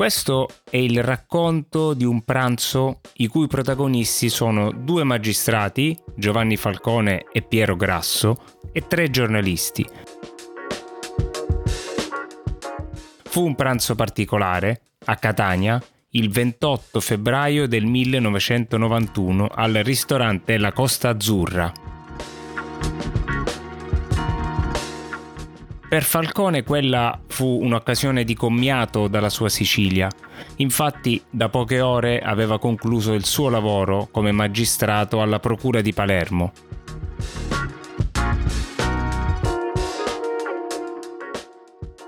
Questo 0.00 0.48
è 0.70 0.78
il 0.78 1.02
racconto 1.02 1.92
di 1.92 2.04
un 2.04 2.24
pranzo 2.24 3.00
i 3.16 3.26
cui 3.26 3.48
protagonisti 3.48 4.30
sono 4.30 4.72
due 4.72 5.04
magistrati, 5.04 5.94
Giovanni 6.16 6.56
Falcone 6.56 7.26
e 7.30 7.42
Piero 7.42 7.76
Grasso, 7.76 8.38
e 8.72 8.86
tre 8.86 9.10
giornalisti. 9.10 9.86
Fu 13.24 13.44
un 13.44 13.54
pranzo 13.54 13.94
particolare, 13.94 14.84
a 15.04 15.16
Catania, 15.16 15.78
il 16.12 16.30
28 16.30 16.98
febbraio 16.98 17.68
del 17.68 17.84
1991 17.84 19.48
al 19.52 19.74
ristorante 19.84 20.56
La 20.56 20.72
Costa 20.72 21.10
Azzurra, 21.10 21.70
Per 25.90 26.04
Falcone 26.04 26.62
quella 26.62 27.20
fu 27.26 27.58
un'occasione 27.62 28.22
di 28.22 28.34
commiato 28.34 29.08
dalla 29.08 29.28
sua 29.28 29.48
Sicilia. 29.48 30.08
Infatti 30.58 31.20
da 31.28 31.48
poche 31.48 31.80
ore 31.80 32.20
aveva 32.20 32.60
concluso 32.60 33.12
il 33.12 33.24
suo 33.24 33.48
lavoro 33.48 34.06
come 34.12 34.30
magistrato 34.30 35.20
alla 35.20 35.40
Procura 35.40 35.80
di 35.80 35.92
Palermo. 35.92 36.52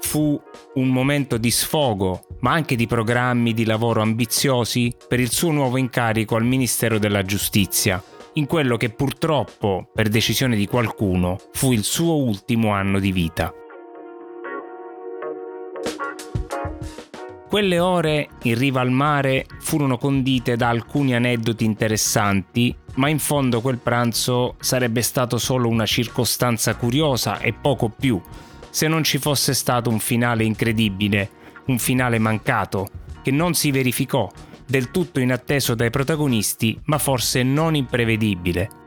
Fu 0.01 0.41
un 0.75 0.89
momento 0.89 1.37
di 1.37 1.51
sfogo, 1.51 2.27
ma 2.39 2.53
anche 2.53 2.77
di 2.77 2.87
programmi 2.87 3.53
di 3.53 3.65
lavoro 3.65 4.01
ambiziosi 4.01 4.95
per 5.09 5.19
il 5.19 5.33
suo 5.33 5.51
nuovo 5.51 5.77
incarico 5.77 6.37
al 6.37 6.45
Ministero 6.45 7.01
della 7.01 7.25
Giustizia, 7.25 8.01
in 8.35 8.47
quello 8.47 8.77
che 8.77 8.91
purtroppo, 8.91 9.91
per 9.93 10.09
decisione 10.09 10.55
di 10.55 10.69
qualcuno, 10.69 11.37
fu 11.51 11.73
il 11.73 11.83
suo 11.83 12.15
ultimo 12.15 12.71
anno 12.71 13.01
di 13.01 13.11
vita. 13.11 13.53
Quelle 17.53 17.79
ore 17.79 18.29
in 18.45 18.57
riva 18.57 18.81
al 18.81 18.91
mare 18.91 19.45
furono 19.61 19.99
condite 19.99 20.57
da 20.57 20.71
alcuni 20.71 21.15
aneddoti 21.15 21.67
interessanti, 21.67 22.75
ma 22.95 23.11
in 23.11 23.19
fondo 23.19 23.61
quel 23.61 23.77
pranzo 23.77 24.55
sarebbe 24.59 25.03
stato 25.03 25.37
solo 25.37 25.69
una 25.69 25.85
circostanza 25.85 26.75
curiosa 26.77 27.41
e 27.41 27.53
poco 27.53 27.91
più, 27.91 28.19
se 28.71 28.89
non 28.89 29.05
ci 29.05 29.19
fosse 29.19 29.53
stato 29.53 29.91
un 29.91 29.99
finale 29.99 30.45
incredibile, 30.45 31.29
un 31.67 31.79
finale 31.79 32.19
mancato, 32.19 32.89
che 33.23 33.31
non 33.31 33.53
si 33.53 33.71
verificò, 33.71 34.31
del 34.67 34.91
tutto 34.91 35.21
inatteso 35.21 35.75
dai 35.75 35.91
protagonisti, 35.91 36.81
ma 36.85 36.97
forse 36.97 37.43
non 37.43 37.75
imprevedibile. 37.75 38.82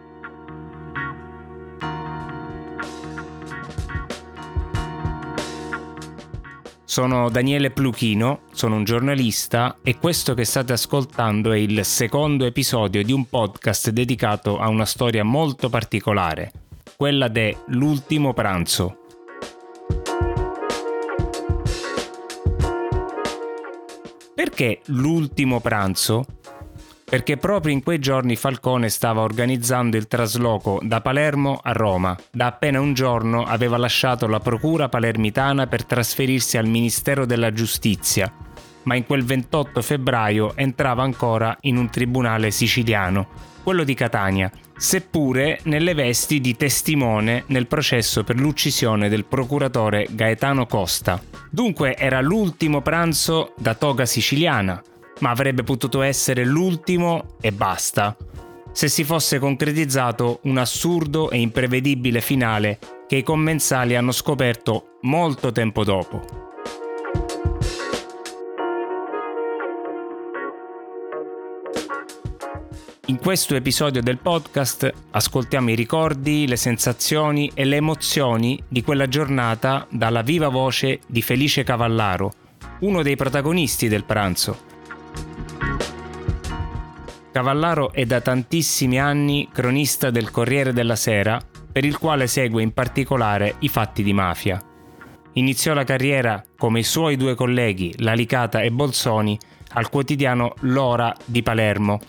Sono 6.95 7.29
Daniele 7.29 7.71
Pluchino, 7.71 8.43
sono 8.53 8.77
un 8.77 8.85
giornalista 8.85 9.79
e 9.83 9.97
questo 9.97 10.33
che 10.33 10.45
state 10.45 10.71
ascoltando 10.71 11.51
è 11.51 11.57
il 11.57 11.83
secondo 11.83 12.45
episodio 12.45 13.03
di 13.03 13.11
un 13.11 13.27
podcast 13.27 13.89
dedicato 13.89 14.59
a 14.59 14.69
una 14.69 14.85
storia 14.85 15.25
molto 15.25 15.67
particolare, 15.67 16.53
quella 16.95 17.27
de 17.27 17.57
L'ultimo 17.65 18.33
pranzo. 18.33 18.99
Perché 24.33 24.79
l'ultimo 24.85 25.59
pranzo? 25.59 26.25
Perché 27.05 27.37
proprio 27.37 27.71
in 27.71 27.83
quei 27.83 27.99
giorni 27.99 28.35
Falcone 28.35 28.89
stava 28.89 29.21
organizzando 29.21 29.95
il 29.95 30.07
trasloco 30.07 30.79
da 30.81 31.01
Palermo 31.01 31.59
a 31.61 31.71
Roma. 31.71 32.17
Da 32.31 32.47
appena 32.47 32.81
un 32.81 32.93
giorno 32.93 33.43
aveva 33.43 33.77
lasciato 33.77 34.27
la 34.27 34.39
procura 34.39 34.89
palermitana 34.89 35.67
per 35.67 35.85
trasferirsi 35.85 36.57
al 36.57 36.67
Ministero 36.67 37.25
della 37.25 37.53
Giustizia, 37.53 38.31
ma 38.83 38.95
in 38.95 39.05
quel 39.05 39.23
28 39.23 39.81
febbraio 39.83 40.55
entrava 40.55 41.03
ancora 41.03 41.55
in 41.61 41.77
un 41.77 41.89
tribunale 41.91 42.49
siciliano, 42.49 43.27
quello 43.61 43.83
di 43.83 43.93
Catania, 43.93 44.51
seppure 44.75 45.59
nelle 45.63 45.93
vesti 45.93 46.41
di 46.41 46.55
testimone 46.55 47.43
nel 47.47 47.67
processo 47.67 48.23
per 48.23 48.39
l'uccisione 48.39 49.09
del 49.09 49.25
procuratore 49.25 50.07
Gaetano 50.09 50.65
Costa. 50.65 51.21
Dunque 51.49 51.95
era 51.95 52.19
l'ultimo 52.19 52.81
pranzo 52.81 53.53
da 53.57 53.75
toga 53.75 54.05
siciliana, 54.05 54.81
ma 55.19 55.29
avrebbe 55.29 55.63
potuto 55.63 56.01
essere 56.01 56.43
l'ultimo 56.43 57.37
e 57.39 57.51
basta, 57.51 58.15
se 58.71 58.89
si 58.89 59.03
fosse 59.03 59.39
concretizzato 59.39 60.39
un 60.43 60.57
assurdo 60.57 61.29
e 61.29 61.39
imprevedibile 61.39 62.19
finale 62.19 62.79
che 63.07 63.17
i 63.17 63.23
commensali 63.23 63.95
hanno 63.95 64.11
scoperto 64.11 64.97
molto 65.03 65.51
tempo 65.51 65.83
dopo. 65.83 66.43
In 73.07 73.17
questo 73.17 73.55
episodio 73.55 74.01
del 74.01 74.17
podcast 74.17 74.91
ascoltiamo 75.11 75.69
i 75.69 75.75
ricordi, 75.75 76.47
le 76.47 76.55
sensazioni 76.55 77.51
e 77.53 77.63
le 77.63 77.75
emozioni 77.75 78.61
di 78.67 78.81
quella 78.81 79.07
giornata 79.07 79.85
dalla 79.91 80.23
viva 80.23 80.49
voce 80.49 81.01
di 81.05 81.21
Felice 81.21 81.63
Cavallaro, 81.63 82.33
uno 82.79 83.03
dei 83.03 83.15
protagonisti 83.15 83.87
del 83.87 84.05
pranzo 84.05 84.73
Cavallaro 87.35 87.91
è 87.91 88.05
da 88.05 88.21
tantissimi 88.21 88.97
anni 88.97 89.49
cronista 89.51 90.09
del 90.09 90.31
Corriere 90.31 90.71
della 90.71 90.95
Sera, 90.95 91.37
per 91.69 91.83
il 91.83 91.97
quale 91.97 92.27
segue 92.27 92.63
in 92.63 92.71
particolare 92.71 93.55
i 93.59 93.67
fatti 93.67 94.03
di 94.03 94.13
mafia. 94.13 94.57
Iniziò 95.33 95.73
la 95.73 95.83
carriera, 95.83 96.41
come 96.57 96.79
i 96.79 96.83
suoi 96.83 97.17
due 97.17 97.35
colleghi 97.35 97.93
Lalicata 97.97 98.61
e 98.61 98.71
Bolzoni, 98.71 99.37
al 99.73 99.89
quotidiano 99.89 100.53
L'Ora 100.61 101.13
di 101.25 101.43
Palermo. 101.43 101.99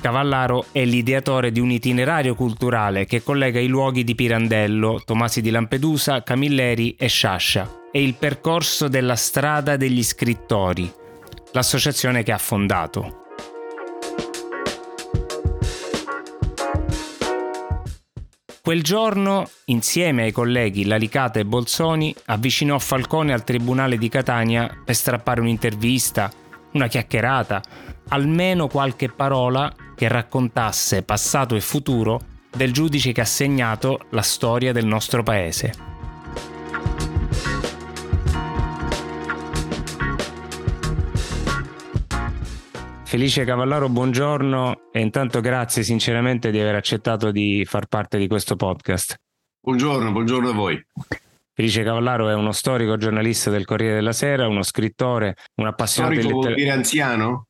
Cavallaro 0.00 0.66
è 0.70 0.84
l'ideatore 0.84 1.50
di 1.50 1.58
un 1.58 1.72
itinerario 1.72 2.36
culturale 2.36 3.06
che 3.06 3.24
collega 3.24 3.58
i 3.58 3.66
luoghi 3.66 4.04
di 4.04 4.14
Pirandello, 4.14 5.02
Tomasi 5.04 5.40
di 5.40 5.50
Lampedusa, 5.50 6.22
Camilleri 6.22 6.94
e 6.94 7.08
Sciascia. 7.08 7.88
È 7.90 7.98
il 7.98 8.14
percorso 8.14 8.86
della 8.86 9.16
strada 9.16 9.76
degli 9.76 10.04
scrittori, 10.04 11.04
l'associazione 11.56 12.22
che 12.22 12.32
ha 12.32 12.38
fondato. 12.38 13.24
Quel 18.60 18.82
giorno, 18.82 19.48
insieme 19.66 20.24
ai 20.24 20.32
colleghi 20.32 20.84
Lalicata 20.84 21.38
e 21.38 21.46
Bolzoni, 21.46 22.14
avvicinò 22.26 22.78
Falcone 22.78 23.32
al 23.32 23.44
Tribunale 23.44 23.96
di 23.96 24.08
Catania 24.08 24.70
per 24.84 24.94
strappare 24.94 25.40
un'intervista, 25.40 26.30
una 26.72 26.88
chiacchierata, 26.88 27.62
almeno 28.08 28.66
qualche 28.66 29.08
parola 29.08 29.72
che 29.94 30.08
raccontasse 30.08 31.04
passato 31.04 31.54
e 31.54 31.60
futuro 31.60 32.20
del 32.54 32.72
giudice 32.72 33.12
che 33.12 33.22
ha 33.22 33.24
segnato 33.24 34.00
la 34.10 34.22
storia 34.22 34.72
del 34.72 34.84
nostro 34.84 35.22
paese. 35.22 35.85
Felice 43.16 43.46
Cavallaro, 43.46 43.88
buongiorno 43.88 44.90
e 44.92 45.00
intanto 45.00 45.40
grazie 45.40 45.82
sinceramente 45.82 46.50
di 46.50 46.60
aver 46.60 46.74
accettato 46.74 47.30
di 47.30 47.64
far 47.64 47.86
parte 47.86 48.18
di 48.18 48.26
questo 48.28 48.56
podcast. 48.56 49.16
Buongiorno, 49.58 50.12
buongiorno 50.12 50.50
a 50.50 50.52
voi. 50.52 50.86
Felice 51.54 51.82
Cavallaro 51.82 52.28
è 52.28 52.34
uno 52.34 52.52
storico 52.52 52.98
giornalista 52.98 53.48
del 53.48 53.64
Corriere 53.64 53.94
della 53.94 54.12
Sera, 54.12 54.46
uno 54.48 54.62
scrittore, 54.62 55.34
un 55.54 55.66
appassionato 55.66 56.12
storico 56.12 56.28
di 56.28 56.46
letteratura. 56.46 56.52
vuol 56.52 56.54
dire 56.54 56.70
anziano? 56.70 57.46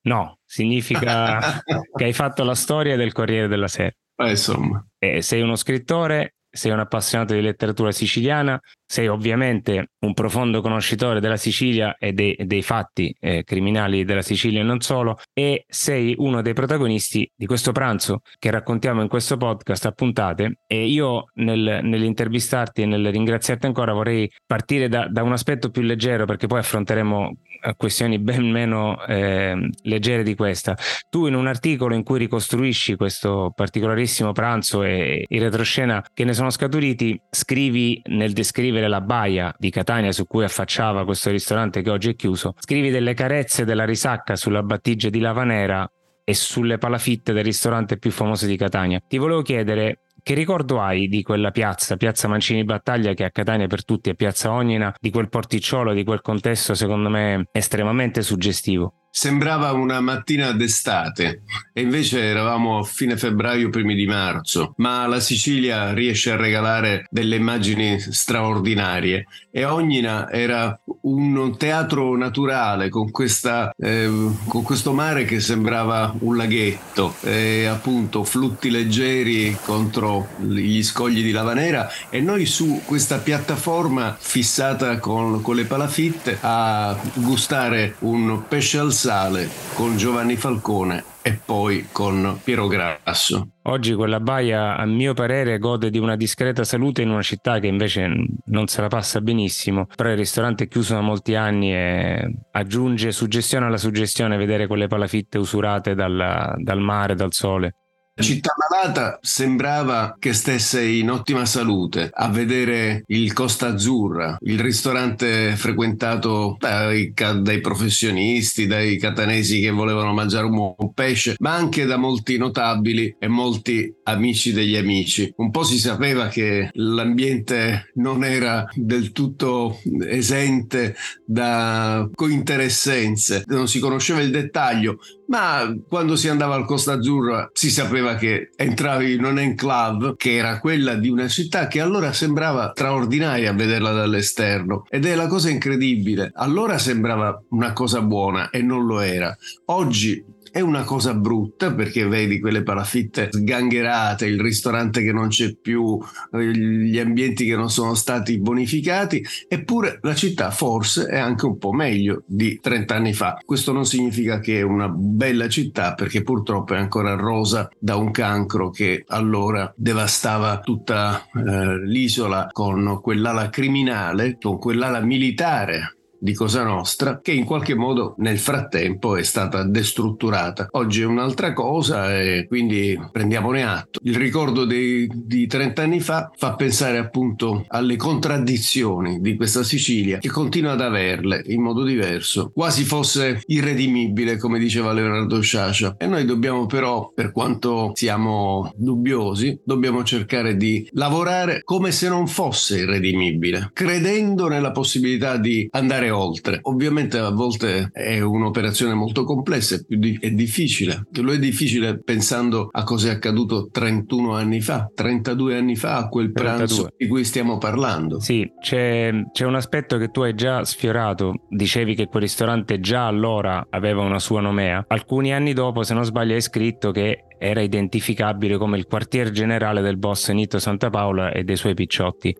No, 0.00 0.38
significa 0.44 1.62
che 1.94 2.04
hai 2.04 2.12
fatto 2.12 2.42
la 2.42 2.56
storia 2.56 2.96
del 2.96 3.12
Corriere 3.12 3.46
della 3.46 3.68
Sera. 3.68 3.92
Eh, 4.16 4.30
insomma. 4.30 4.84
E 4.98 5.22
sei 5.22 5.42
uno 5.42 5.54
scrittore 5.54 6.34
sei 6.54 6.70
un 6.70 6.78
appassionato 6.78 7.34
di 7.34 7.40
letteratura 7.40 7.90
siciliana, 7.90 8.58
sei 8.86 9.08
ovviamente 9.08 9.90
un 10.00 10.14
profondo 10.14 10.60
conoscitore 10.60 11.20
della 11.20 11.36
Sicilia 11.36 11.96
e 11.98 12.12
dei, 12.12 12.36
dei 12.44 12.62
fatti 12.62 13.14
eh, 13.18 13.42
criminali 13.44 14.04
della 14.04 14.22
Sicilia 14.22 14.60
e 14.60 14.64
non 14.64 14.80
solo, 14.80 15.18
e 15.32 15.64
sei 15.68 16.14
uno 16.18 16.42
dei 16.42 16.52
protagonisti 16.52 17.30
di 17.34 17.46
questo 17.46 17.72
pranzo 17.72 18.20
che 18.38 18.50
raccontiamo 18.50 19.02
in 19.02 19.08
questo 19.08 19.36
podcast 19.36 19.86
a 19.86 19.92
puntate. 19.92 20.58
E 20.66 20.86
io 20.86 21.26
nel, 21.34 21.80
nell'intervistarti 21.82 22.82
e 22.82 22.86
nel 22.86 23.10
ringraziarti 23.10 23.66
ancora 23.66 23.92
vorrei 23.92 24.30
partire 24.46 24.88
da, 24.88 25.08
da 25.08 25.22
un 25.22 25.32
aspetto 25.32 25.70
più 25.70 25.82
leggero 25.82 26.26
perché 26.26 26.46
poi 26.46 26.58
affronteremo 26.58 27.32
eh, 27.62 27.74
questioni 27.76 28.18
ben 28.18 28.50
meno 28.50 29.04
eh, 29.06 29.56
leggere 29.82 30.22
di 30.22 30.34
questa. 30.34 30.76
Tu 31.08 31.26
in 31.26 31.34
un 31.34 31.46
articolo 31.46 31.94
in 31.94 32.02
cui 32.02 32.18
ricostruisci 32.18 32.96
questo 32.96 33.52
particolarissimo 33.54 34.32
pranzo 34.32 34.82
e 34.82 35.24
il 35.26 35.40
retroscena 35.40 36.04
che 36.12 36.24
ne 36.24 36.34
sono 36.34 36.50
scaturiti, 36.50 37.18
scrivi 37.30 38.00
nel 38.06 38.32
descrivere 38.32 38.73
la 38.80 39.00
baia 39.00 39.54
di 39.58 39.70
Catania 39.70 40.12
su 40.12 40.26
cui 40.26 40.44
affacciava 40.44 41.04
questo 41.04 41.30
ristorante 41.30 41.82
che 41.82 41.90
oggi 41.90 42.10
è 42.10 42.14
chiuso, 42.16 42.54
scrivi 42.58 42.90
delle 42.90 43.14
carezze 43.14 43.64
della 43.64 43.84
risacca 43.84 44.36
sulla 44.36 44.62
battigia 44.62 45.08
di 45.08 45.20
Lavanera 45.20 45.88
e 46.24 46.34
sulle 46.34 46.78
palafitte 46.78 47.32
del 47.32 47.44
ristorante 47.44 47.98
più 47.98 48.10
famoso 48.10 48.46
di 48.46 48.56
Catania. 48.56 49.00
Ti 49.06 49.18
volevo 49.18 49.42
chiedere 49.42 50.00
che 50.22 50.32
ricordo 50.32 50.80
hai 50.80 51.06
di 51.06 51.22
quella 51.22 51.50
piazza, 51.50 51.96
piazza 51.96 52.28
Mancini 52.28 52.64
Battaglia 52.64 53.12
che 53.12 53.24
a 53.24 53.30
Catania 53.30 53.66
per 53.66 53.84
tutti 53.84 54.08
è 54.08 54.14
piazza 54.14 54.50
Ognina, 54.50 54.94
di 54.98 55.10
quel 55.10 55.28
porticciolo, 55.28 55.92
di 55.92 56.02
quel 56.02 56.22
contesto 56.22 56.74
secondo 56.74 57.10
me 57.10 57.48
estremamente 57.52 58.22
suggestivo? 58.22 59.03
Sembrava 59.16 59.70
una 59.70 60.00
mattina 60.00 60.50
d'estate 60.50 61.42
e 61.72 61.82
invece 61.82 62.20
eravamo 62.20 62.80
a 62.80 62.82
fine 62.82 63.16
febbraio, 63.16 63.70
primi 63.70 63.94
di 63.94 64.06
marzo, 64.06 64.74
ma 64.78 65.06
la 65.06 65.20
Sicilia 65.20 65.92
riesce 65.92 66.32
a 66.32 66.36
regalare 66.36 67.06
delle 67.10 67.36
immagini 67.36 68.00
straordinarie 68.00 69.24
e 69.52 69.64
Ognina 69.64 70.28
era 70.32 70.76
un 71.02 71.56
teatro 71.56 72.16
naturale 72.16 72.88
con, 72.88 73.12
questa, 73.12 73.72
eh, 73.78 74.10
con 74.48 74.62
questo 74.64 74.92
mare 74.92 75.24
che 75.24 75.38
sembrava 75.38 76.12
un 76.18 76.36
laghetto. 76.36 77.14
E 77.20 77.66
appunto 77.66 78.24
flutti 78.24 78.68
leggeri 78.68 79.56
contro 79.64 80.26
gli 80.38 80.82
scogli 80.82 81.22
di 81.22 81.30
Lavanera 81.30 81.88
e 82.10 82.20
noi 82.20 82.46
su 82.46 82.82
questa 82.84 83.18
piattaforma 83.18 84.16
fissata 84.18 84.98
con, 84.98 85.40
con 85.40 85.54
le 85.54 85.66
palafitte 85.66 86.36
a 86.40 86.98
gustare 87.14 87.94
un 88.00 88.42
pesce 88.48 88.78
al 88.78 88.92
sale 89.04 89.50
con 89.74 89.98
Giovanni 89.98 90.34
Falcone 90.34 91.04
e 91.20 91.38
poi 91.44 91.88
con 91.92 92.40
Piero 92.42 92.68
Grasso. 92.68 93.48
Oggi 93.64 93.92
quella 93.92 94.18
baia, 94.18 94.78
a 94.78 94.86
mio 94.86 95.12
parere, 95.12 95.58
gode 95.58 95.90
di 95.90 95.98
una 95.98 96.16
discreta 96.16 96.64
salute 96.64 97.02
in 97.02 97.10
una 97.10 97.20
città 97.20 97.58
che 97.58 97.66
invece 97.66 98.08
non 98.46 98.66
se 98.66 98.80
la 98.80 98.88
passa 98.88 99.20
benissimo, 99.20 99.88
però 99.94 100.08
il 100.08 100.16
ristorante 100.16 100.64
è 100.64 100.68
chiuso 100.68 100.94
da 100.94 101.02
molti 101.02 101.34
anni 101.34 101.74
e 101.74 102.34
aggiunge 102.52 103.12
suggestione 103.12 103.66
alla 103.66 103.76
suggestione 103.76 104.38
vedere 104.38 104.66
quelle 104.66 104.86
palafitte 104.86 105.36
usurate 105.36 105.94
dal, 105.94 106.54
dal 106.56 106.80
mare, 106.80 107.14
dal 107.14 107.34
sole. 107.34 107.74
Città 108.16 108.52
malata 108.56 109.18
sembrava 109.20 110.14
che 110.20 110.34
stesse 110.34 110.84
in 110.84 111.10
ottima 111.10 111.44
salute 111.44 112.10
a 112.12 112.28
vedere 112.28 113.02
il 113.08 113.32
Costa 113.32 113.66
Azzurra, 113.66 114.36
il 114.42 114.60
ristorante 114.60 115.56
frequentato 115.56 116.56
dai, 116.60 117.12
dai, 117.12 117.60
professionisti, 117.60 118.68
dai 118.68 118.98
catanesi 118.98 119.60
che 119.60 119.70
volevano 119.70 120.12
mangiare 120.12 120.46
un 120.46 120.52
buon 120.52 120.94
pesce, 120.94 121.34
ma 121.40 121.54
anche 121.54 121.86
da 121.86 121.96
molti 121.96 122.38
notabili 122.38 123.16
e 123.18 123.26
molti 123.26 123.92
amici 124.04 124.52
degli 124.52 124.76
amici. 124.76 125.32
Un 125.38 125.50
po' 125.50 125.64
si 125.64 125.80
sapeva 125.80 126.28
che 126.28 126.70
l'ambiente 126.74 127.90
non 127.94 128.22
era 128.22 128.64
del 128.74 129.10
tutto 129.10 129.80
esente 130.06 130.94
da 131.26 132.08
cointeressenze, 132.14 133.42
non 133.46 133.66
si 133.66 133.80
conosceva 133.80 134.20
il 134.20 134.30
dettaglio, 134.30 134.98
ma 135.28 135.74
quando 135.88 136.16
si 136.16 136.28
andava 136.28 136.54
al 136.54 136.64
Costa 136.64 136.92
Azzurra 136.92 137.50
si 137.52 137.70
sapeva 137.70 138.14
che 138.16 138.50
entravi 138.56 139.14
in 139.14 139.24
un 139.24 139.38
enclave 139.38 140.14
che 140.16 140.36
era 140.36 140.58
quella 140.58 140.94
di 140.94 141.08
una 141.08 141.28
città 141.28 141.66
che 141.66 141.80
allora 141.80 142.12
sembrava 142.12 142.72
straordinaria 142.74 143.50
a 143.50 143.54
vederla 143.54 143.92
dall'esterno 143.92 144.84
ed 144.88 145.06
è 145.06 145.14
la 145.14 145.26
cosa 145.26 145.50
incredibile. 145.50 146.30
Allora 146.34 146.78
sembrava 146.78 147.42
una 147.50 147.72
cosa 147.72 148.02
buona 148.02 148.50
e 148.50 148.62
non 148.62 148.84
lo 148.86 149.00
era. 149.00 149.36
Oggi 149.66 150.24
è 150.54 150.60
una 150.60 150.84
cosa 150.84 151.14
brutta 151.14 151.74
perché 151.74 152.06
vedi 152.06 152.38
quelle 152.38 152.62
palafitte 152.62 153.28
sgangherate, 153.32 154.26
il 154.26 154.40
ristorante 154.40 155.02
che 155.02 155.12
non 155.12 155.26
c'è 155.26 155.56
più, 155.56 155.98
gli 156.30 156.96
ambienti 156.96 157.44
che 157.44 157.56
non 157.56 157.70
sono 157.70 157.94
stati 157.94 158.38
bonificati, 158.38 159.20
eppure 159.48 159.98
la 160.02 160.14
città 160.14 160.52
forse 160.52 161.06
è 161.06 161.18
anche 161.18 161.46
un 161.46 161.58
po' 161.58 161.72
meglio 161.72 162.22
di 162.26 162.60
30 162.62 162.94
anni 162.94 163.14
fa. 163.14 163.40
Questo 163.44 163.72
non 163.72 163.84
significa 163.84 164.38
che 164.38 164.60
è 164.60 164.62
una 164.62 164.86
bella 164.88 165.48
città 165.48 165.94
perché 165.94 166.22
purtroppo 166.22 166.74
è 166.74 166.78
ancora 166.78 167.16
rosa 167.16 167.68
da 167.76 167.96
un 167.96 168.12
cancro 168.12 168.70
che 168.70 169.02
allora 169.08 169.72
devastava 169.76 170.60
tutta 170.60 171.26
eh, 171.34 171.84
l'isola 171.84 172.46
con 172.52 173.00
quell'ala 173.02 173.50
criminale, 173.50 174.38
con 174.40 174.58
quell'ala 174.58 175.00
militare 175.00 175.93
di 176.24 176.32
Cosa 176.32 176.64
Nostra 176.64 177.20
che 177.20 177.32
in 177.32 177.44
qualche 177.44 177.74
modo 177.74 178.14
nel 178.18 178.38
frattempo 178.38 179.16
è 179.16 179.22
stata 179.22 179.62
destrutturata. 179.62 180.68
Oggi 180.70 181.02
è 181.02 181.04
un'altra 181.04 181.52
cosa 181.52 182.18
e 182.18 182.46
quindi 182.48 182.98
prendiamone 183.12 183.62
atto. 183.62 184.00
Il 184.02 184.16
ricordo 184.16 184.64
dei, 184.64 185.06
di 185.12 185.46
30 185.46 185.82
anni 185.82 186.00
fa 186.00 186.30
fa 186.34 186.54
pensare 186.54 186.96
appunto 186.96 187.66
alle 187.68 187.96
contraddizioni 187.96 189.20
di 189.20 189.36
questa 189.36 189.62
Sicilia 189.62 190.16
che 190.18 190.30
continua 190.30 190.72
ad 190.72 190.80
averle 190.80 191.42
in 191.48 191.60
modo 191.60 191.84
diverso, 191.84 192.50
quasi 192.54 192.84
fosse 192.84 193.42
irredimibile 193.44 194.38
come 194.38 194.58
diceva 194.58 194.94
Leonardo 194.94 195.42
Sciascia. 195.42 195.96
E 195.98 196.06
noi 196.06 196.24
dobbiamo 196.24 196.64
però, 196.64 197.12
per 197.14 197.32
quanto 197.32 197.92
siamo 197.92 198.72
dubbiosi, 198.74 199.60
dobbiamo 199.62 200.02
cercare 200.04 200.56
di 200.56 200.88
lavorare 200.92 201.60
come 201.64 201.92
se 201.92 202.08
non 202.08 202.26
fosse 202.26 202.78
irredimibile, 202.78 203.70
credendo 203.74 204.48
nella 204.48 204.70
possibilità 204.70 205.36
di 205.36 205.68
andare 205.70 206.12
oltre. 206.16 206.58
Ovviamente 206.62 207.18
a 207.18 207.30
volte 207.30 207.90
è 207.92 208.20
un'operazione 208.20 208.94
molto 208.94 209.24
complessa, 209.24 209.76
è 209.76 210.30
difficile. 210.30 211.06
Lo 211.12 211.32
è 211.32 211.38
difficile 211.38 211.98
pensando 211.98 212.68
a 212.70 212.82
cosa 212.84 213.08
è 213.08 213.12
accaduto 213.12 213.68
31 213.70 214.34
anni 214.34 214.60
fa, 214.60 214.90
32 214.94 215.56
anni 215.56 215.76
fa, 215.76 215.96
a 215.96 216.08
quel 216.08 216.32
pranzo 216.32 216.64
32. 216.64 216.94
di 216.96 217.06
cui 217.08 217.24
stiamo 217.24 217.58
parlando. 217.58 218.20
Sì, 218.20 218.50
c'è, 218.60 219.12
c'è 219.32 219.44
un 219.44 219.54
aspetto 219.54 219.98
che 219.98 220.08
tu 220.08 220.22
hai 220.22 220.34
già 220.34 220.64
sfiorato. 220.64 221.46
Dicevi 221.48 221.94
che 221.94 222.06
quel 222.06 222.22
ristorante 222.22 222.80
già 222.80 223.06
allora 223.06 223.66
aveva 223.70 224.02
una 224.02 224.18
sua 224.18 224.40
nomea. 224.40 224.84
Alcuni 224.88 225.32
anni 225.32 225.52
dopo, 225.52 225.82
se 225.82 225.94
non 225.94 226.04
sbaglio, 226.04 226.34
hai 226.34 226.40
scritto 226.40 226.90
che 226.90 227.24
era 227.38 227.60
identificabile 227.60 228.56
come 228.56 228.78
il 228.78 228.86
quartier 228.86 229.30
generale 229.30 229.82
del 229.82 229.98
boss 229.98 230.30
Nito 230.30 230.58
Santa 230.58 230.90
Paola 230.90 231.32
e 231.32 231.44
dei 231.44 231.56
suoi 231.56 231.74
picciotti. 231.74 232.34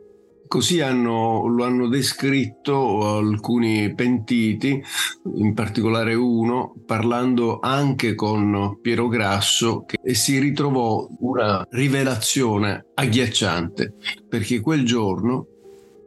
Così 0.47 0.81
hanno, 0.81 1.47
lo 1.47 1.65
hanno 1.65 1.89
descritto 1.89 3.17
alcuni 3.17 3.93
pentiti, 3.95 4.83
in 5.37 5.55
particolare 5.55 6.15
uno, 6.15 6.75
parlando 6.87 7.59
anche 7.61 8.15
con 8.15 8.79
Piero 8.81 9.09
Grasso, 9.09 9.85
che, 9.85 9.99
e 10.03 10.15
si 10.15 10.39
ritrovò 10.39 11.09
una 11.21 11.67
rivelazione 11.71 12.87
agghiacciante, 12.95 13.95
perché 14.29 14.61
quel 14.61 14.85
giorno 14.85 15.49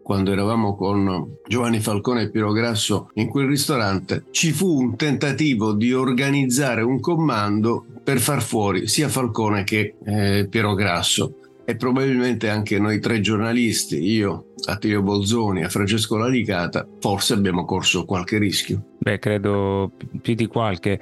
quando 0.07 0.31
eravamo 0.31 0.73
con 0.77 1.35
Giovanni 1.45 1.81
Falcone 1.81 2.21
e 2.21 2.29
Piero 2.29 2.53
Grasso 2.53 3.09
in 3.15 3.27
quel 3.27 3.47
ristorante, 3.47 4.27
ci 4.31 4.53
fu 4.53 4.79
un 4.79 4.95
tentativo 4.95 5.73
di 5.73 5.91
organizzare 5.91 6.81
un 6.81 7.01
comando 7.01 7.85
per 8.05 8.19
far 8.19 8.41
fuori 8.41 8.87
sia 8.87 9.09
Falcone 9.09 9.65
che 9.65 9.95
eh, 10.05 10.47
Piero 10.49 10.75
Grasso 10.75 11.39
e 11.69 11.75
probabilmente 11.75 12.47
anche 12.47 12.79
noi 12.79 13.01
tre 13.01 13.19
giornalisti, 13.19 14.01
io, 14.01 14.53
Attilio 14.67 15.01
Bolzoni 15.01 15.63
e 15.63 15.67
Francesco 15.67 16.15
Lalicata, 16.15 16.87
forse 17.01 17.33
abbiamo 17.33 17.65
corso 17.65 18.05
qualche 18.05 18.37
rischio. 18.37 18.93
Beh, 18.99 19.19
credo 19.19 19.91
più 20.21 20.33
di 20.33 20.47
qualche. 20.47 20.97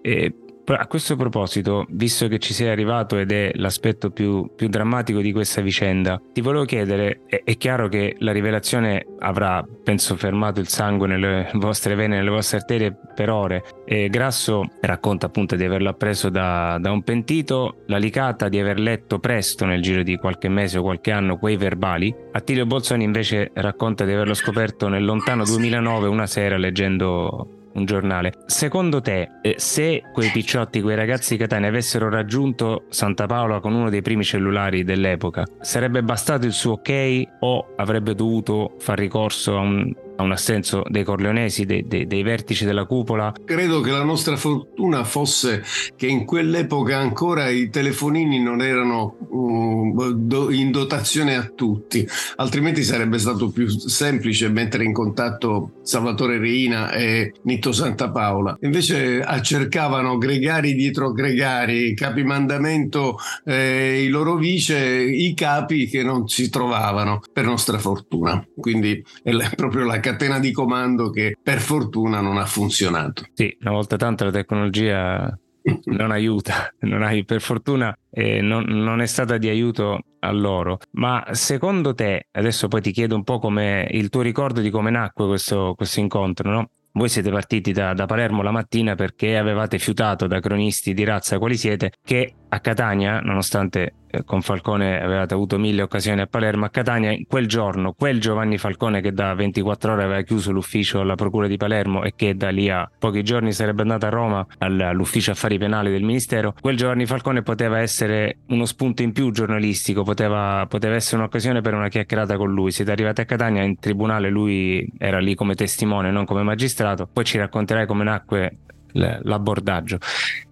E 0.00 0.34
a 0.74 0.86
questo 0.86 1.16
proposito, 1.16 1.86
visto 1.90 2.28
che 2.28 2.38
ci 2.38 2.52
sei 2.52 2.68
arrivato 2.68 3.18
ed 3.18 3.30
è 3.30 3.52
l'aspetto 3.54 4.10
più, 4.10 4.50
più 4.54 4.68
drammatico 4.68 5.20
di 5.20 5.32
questa 5.32 5.60
vicenda, 5.60 6.20
ti 6.32 6.40
volevo 6.40 6.64
chiedere, 6.64 7.20
è, 7.26 7.42
è, 7.44 7.56
chiaro 7.56 7.88
che 7.88 8.16
la 8.18 8.32
rivelazione 8.32 9.06
avrà, 9.20 9.64
penso, 9.84 10.16
fermato 10.16 10.60
il 10.60 10.68
sangue 10.68 11.06
nelle 11.06 11.50
vostre 11.54 11.94
vene, 11.94 12.16
nelle 12.16 12.30
vostre 12.30 12.58
arterie 12.58 12.96
per 13.14 13.30
ore. 13.30 13.62
E 13.84 14.08
Grasso 14.08 14.64
racconta 14.80 15.26
appunto 15.26 15.54
di 15.56 15.64
averlo 15.64 15.88
appreso 15.88 16.28
da, 16.28 16.78
da 16.80 16.90
un 16.90 17.02
pentito, 17.02 17.82
la 17.86 17.98
licata 17.98 18.48
di 18.48 18.58
aver 18.58 18.80
letto 18.80 19.18
presto, 19.18 19.64
nel 19.64 19.82
giro 19.82 20.02
di 20.02 20.16
qualche 20.16 20.48
mese 20.48 20.78
o 20.78 20.82
qualche 20.82 21.12
anno, 21.12 21.38
quei 21.38 21.56
verbali. 21.56 22.14
Attilio 22.32 22.66
Bolzoni 22.66 23.04
invece 23.04 23.50
racconta 23.54 24.04
di 24.04 24.12
averlo 24.12 24.34
scoperto 24.34 24.88
nel 24.88 25.04
lontano 25.04 25.44
2009 25.44 26.08
una 26.08 26.26
sera 26.26 26.56
leggendo 26.56 27.55
un 27.76 27.84
giornale. 27.84 28.32
Secondo 28.46 29.00
te, 29.00 29.30
eh, 29.42 29.54
se 29.58 30.02
quei 30.12 30.30
picciotti, 30.30 30.80
quei 30.80 30.96
ragazzi 30.96 31.36
Catania 31.36 31.68
avessero 31.68 32.08
raggiunto 32.08 32.84
Santa 32.88 33.26
Paola 33.26 33.60
con 33.60 33.74
uno 33.74 33.90
dei 33.90 34.02
primi 34.02 34.24
cellulari 34.24 34.84
dell'epoca, 34.84 35.44
sarebbe 35.60 36.02
bastato 36.02 36.46
il 36.46 36.52
suo 36.52 36.72
ok 36.72 37.22
o 37.40 37.74
avrebbe 37.76 38.14
dovuto 38.14 38.74
far 38.78 38.98
ricorso 38.98 39.56
a 39.56 39.60
un 39.60 39.92
a 40.16 40.22
un 40.22 40.32
assenso 40.32 40.82
dei 40.88 41.04
Corleonesi, 41.04 41.64
dei, 41.64 41.84
dei, 41.86 42.06
dei, 42.06 42.22
vertici 42.22 42.64
della 42.64 42.84
cupola. 42.84 43.32
Credo 43.44 43.80
che 43.80 43.90
la 43.90 44.02
nostra 44.02 44.36
fortuna 44.36 45.04
fosse 45.04 45.62
che 45.96 46.06
in 46.06 46.24
quell'epoca 46.24 46.98
ancora 46.98 47.48
i 47.48 47.70
telefonini 47.70 48.40
non 48.40 48.62
erano 48.62 49.16
uh, 49.28 50.50
in 50.50 50.70
dotazione 50.70 51.36
a 51.36 51.44
tutti, 51.54 52.06
altrimenti 52.36 52.82
sarebbe 52.82 53.18
stato 53.18 53.50
più 53.50 53.68
semplice 53.68 54.48
mettere 54.48 54.84
in 54.84 54.92
contatto 54.92 55.72
Salvatore 55.82 56.38
Reina 56.38 56.90
e 56.92 57.32
Nitto 57.42 57.72
Santa 57.72 58.10
Paola. 58.10 58.56
Invece 58.60 59.24
cercavano 59.42 60.18
gregari 60.18 60.74
dietro 60.74 61.12
gregari, 61.12 61.94
capimandamento, 61.94 63.18
eh, 63.44 64.02
i 64.02 64.08
loro 64.08 64.36
vice, 64.36 64.78
i 64.78 65.34
capi 65.34 65.86
che 65.86 66.02
non 66.02 66.28
si 66.28 66.48
trovavano, 66.50 67.20
per 67.32 67.44
nostra 67.44 67.78
fortuna. 67.78 68.44
Quindi 68.56 69.04
è 69.22 69.32
proprio 69.54 69.84
la 69.84 70.00
catena 70.06 70.38
di 70.38 70.52
comando 70.52 71.10
che 71.10 71.36
per 71.42 71.58
fortuna 71.58 72.20
non 72.20 72.38
ha 72.38 72.46
funzionato. 72.46 73.24
Sì, 73.32 73.56
una 73.60 73.72
volta 73.72 73.96
tanto 73.96 74.24
la 74.24 74.30
tecnologia 74.30 75.36
non 75.86 76.12
aiuta, 76.12 76.72
non 76.80 77.02
hai, 77.02 77.24
per 77.24 77.40
fortuna 77.40 77.96
eh, 78.10 78.40
non, 78.40 78.64
non, 78.64 79.00
è 79.00 79.06
stata 79.06 79.36
di 79.36 79.48
aiuto 79.48 79.98
a 80.20 80.30
loro. 80.30 80.78
Ma 80.92 81.26
secondo 81.32 81.92
te, 81.92 82.28
adesso 82.30 82.68
poi 82.68 82.80
ti 82.82 82.92
chiedo 82.92 83.16
un 83.16 83.24
po' 83.24 83.40
come 83.40 83.88
il 83.90 84.08
tuo 84.08 84.20
ricordo 84.20 84.60
di 84.60 84.70
come 84.70 84.90
nacque 84.90 85.26
questo, 85.26 85.74
questo 85.74 85.98
incontro, 85.98 86.50
no? 86.50 86.70
Voi 86.92 87.08
siete 87.08 87.30
partiti 87.30 87.72
da, 87.72 87.92
da, 87.92 88.06
Palermo 88.06 88.42
la 88.42 88.52
mattina 88.52 88.94
perché 88.94 89.36
avevate 89.36 89.78
fiutato 89.78 90.26
da 90.26 90.40
cronisti 90.40 90.94
di 90.94 91.04
razza 91.04 91.38
quali 91.38 91.56
siete 91.56 91.92
che 92.02 92.32
a 92.48 92.60
Catania, 92.60 93.20
nonostante 93.20 93.94
eh, 94.08 94.24
con 94.24 94.40
Falcone 94.40 95.00
avevate 95.00 95.34
avuto 95.34 95.58
mille 95.58 95.82
occasioni 95.82 96.20
a 96.20 96.26
Palermo, 96.26 96.64
a 96.64 96.68
Catania 96.70 97.16
quel 97.26 97.46
giorno, 97.46 97.92
quel 97.92 98.20
Giovanni 98.20 98.56
Falcone 98.58 99.00
che 99.00 99.12
da 99.12 99.34
24 99.34 99.92
ore 99.92 100.04
aveva 100.04 100.22
chiuso 100.22 100.52
l'ufficio 100.52 101.00
alla 101.00 101.16
Procura 101.16 101.46
di 101.48 101.56
Palermo 101.56 102.04
e 102.04 102.12
che 102.14 102.36
da 102.36 102.50
lì 102.50 102.70
a 102.70 102.88
pochi 102.98 103.22
giorni 103.22 103.52
sarebbe 103.52 103.82
andato 103.82 104.06
a 104.06 104.10
Roma 104.10 104.46
all'ufficio 104.58 105.32
affari 105.32 105.58
penali 105.58 105.90
del 105.90 106.02
Ministero, 106.02 106.54
quel 106.60 106.76
Giovanni 106.76 107.06
Falcone 107.06 107.42
poteva 107.42 107.80
essere 107.80 108.38
uno 108.48 108.64
spunto 108.64 109.02
in 109.02 109.12
più 109.12 109.30
giornalistico, 109.32 110.02
poteva, 110.02 110.66
poteva 110.68 110.94
essere 110.94 111.16
un'occasione 111.18 111.60
per 111.60 111.74
una 111.74 111.88
chiacchierata 111.88 112.36
con 112.36 112.52
lui. 112.52 112.70
Siete 112.70 112.90
arrivati 112.92 113.20
a 113.20 113.24
Catania, 113.24 113.62
in 113.62 113.78
tribunale 113.78 114.30
lui 114.30 114.88
era 114.98 115.18
lì 115.18 115.34
come 115.34 115.54
testimone, 115.54 116.10
non 116.10 116.24
come 116.24 116.42
magistrato, 116.42 117.08
poi 117.12 117.24
ci 117.24 117.38
racconterai 117.38 117.86
come 117.86 118.04
nacque 118.04 118.58
l'abordaggio. 118.92 119.98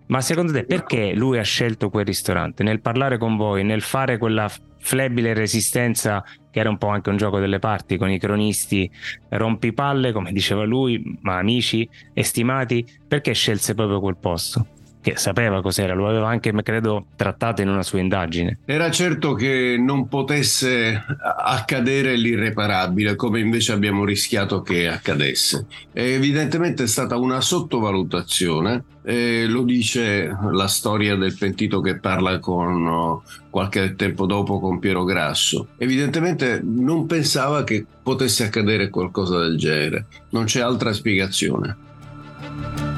Ma 0.07 0.21
secondo 0.21 0.53
te 0.53 0.65
perché 0.65 1.15
lui 1.15 1.39
ha 1.39 1.43
scelto 1.43 1.89
quel 1.89 2.05
ristorante? 2.05 2.63
Nel 2.63 2.81
parlare 2.81 3.17
con 3.17 3.37
voi, 3.37 3.65
nel 3.65 3.81
fare 3.81 4.19
quella 4.19 4.51
flebile 4.79 5.33
resistenza 5.33 6.23
che 6.51 6.61
era 6.61 6.69
un 6.69 6.77
po' 6.77 6.89
anche 6.89 7.09
un 7.09 7.17
gioco 7.17 7.41
delle 7.41 7.59
parti 7.59 7.97
con 7.97 8.11
i 8.11 8.19
cronisti 8.19 8.91
rompipalle, 9.31 10.13
come 10.13 10.31
diceva 10.31 10.65
lui, 10.65 11.19
ma 11.23 11.39
amici, 11.39 11.89
estimati, 12.13 12.87
perché 13.09 13.33
scelse 13.33 13.75
proprio 13.75 14.01
quel 14.01 14.19
posto? 14.19 14.67
Che 15.05 15.19
sapeva 15.19 15.61
cos'era, 15.61 15.93
lo 15.93 16.09
aveva 16.09 16.29
anche, 16.29 16.51
credo, 16.63 17.09
trattato 17.15 17.61
in 17.61 17.69
una 17.69 17.83
sua 17.83 18.01
indagine. 18.01 18.61
Era 18.65 18.91
certo 18.91 19.35
che 19.35 19.77
non 19.79 20.09
potesse 20.09 21.05
accadere 21.45 22.17
l'irreparabile, 22.17 23.15
come 23.15 23.39
invece 23.39 23.73
abbiamo 23.73 24.07
rischiato 24.07 24.63
che 24.63 24.89
accadesse. 24.89 25.67
evidentemente 25.93 26.85
è 26.85 26.87
stata 26.87 27.19
una 27.19 27.43
sottovalutazione, 27.43 28.85
e 29.03 29.45
lo 29.47 29.65
dice 29.65 30.35
la 30.51 30.69
storia 30.69 31.17
del 31.17 31.37
pentito 31.37 31.83
che 31.83 31.99
parla 31.99 32.39
con 32.39 32.87
oh, 32.87 33.23
qualche 33.51 33.97
tempo 33.97 34.25
dopo 34.25 34.59
con 34.59 34.79
Piero 34.79 35.05
Grasso. 35.05 35.69
Evidentemente 35.77 36.63
non 36.65 37.05
pensava 37.05 37.63
che 37.63 37.85
potesse 38.03 38.45
accadere 38.45 38.89
qualcosa 38.89 39.41
del 39.41 39.59
genere, 39.59 40.07
non 40.31 40.45
c'è 40.45 40.63
altra 40.63 40.95
spiegazione. 40.95 42.94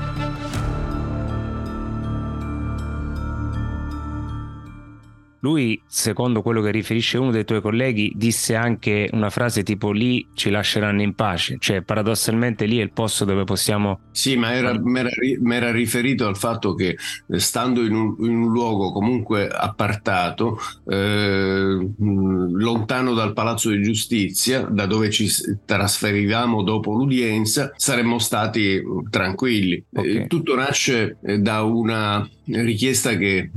Lui, 5.46 5.80
secondo 5.86 6.42
quello 6.42 6.60
che 6.60 6.72
riferisce 6.72 7.18
uno 7.18 7.30
dei 7.30 7.44
tuoi 7.44 7.60
colleghi, 7.60 8.12
disse 8.16 8.56
anche 8.56 9.08
una 9.12 9.30
frase 9.30 9.62
tipo 9.62 9.92
lì 9.92 10.26
ci 10.34 10.50
lasceranno 10.50 11.02
in 11.02 11.14
pace, 11.14 11.56
cioè 11.60 11.82
paradossalmente 11.82 12.64
lì 12.64 12.78
è 12.78 12.82
il 12.82 12.90
posto 12.90 13.24
dove 13.24 13.44
possiamo... 13.44 14.00
Sì, 14.10 14.36
ma 14.36 14.52
era, 14.54 14.72
era 14.72 15.70
riferito 15.70 16.26
al 16.26 16.36
fatto 16.36 16.74
che 16.74 16.96
eh, 17.28 17.38
stando 17.38 17.84
in 17.84 17.94
un, 17.94 18.16
in 18.18 18.34
un 18.34 18.50
luogo 18.50 18.90
comunque 18.90 19.46
appartato, 19.46 20.58
eh, 20.84 21.92
lontano 21.96 23.14
dal 23.14 23.32
Palazzo 23.32 23.70
di 23.70 23.80
Giustizia, 23.82 24.62
da 24.62 24.86
dove 24.86 25.10
ci 25.10 25.28
trasferivamo 25.64 26.64
dopo 26.64 26.92
l'udienza, 26.92 27.70
saremmo 27.76 28.18
stati 28.18 28.82
tranquilli. 29.10 29.84
Okay. 29.92 30.16
Eh, 30.16 30.26
tutto 30.26 30.56
nasce 30.56 31.18
eh, 31.22 31.38
da 31.38 31.62
una 31.62 32.28
richiesta 32.46 33.16
che 33.16 33.50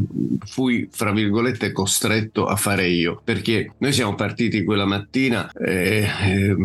fui, 0.46 0.88
fra 0.92 1.12
virgolette, 1.12 1.72
costretto 1.72 2.46
a 2.46 2.56
fare 2.56 2.88
io, 2.88 3.22
perché 3.24 3.74
noi 3.78 3.94
siamo 3.94 4.16
partiti 4.16 4.64
quella 4.64 4.86
mattina 4.86 5.52
eh, 5.52 6.08
eh, 6.08 6.56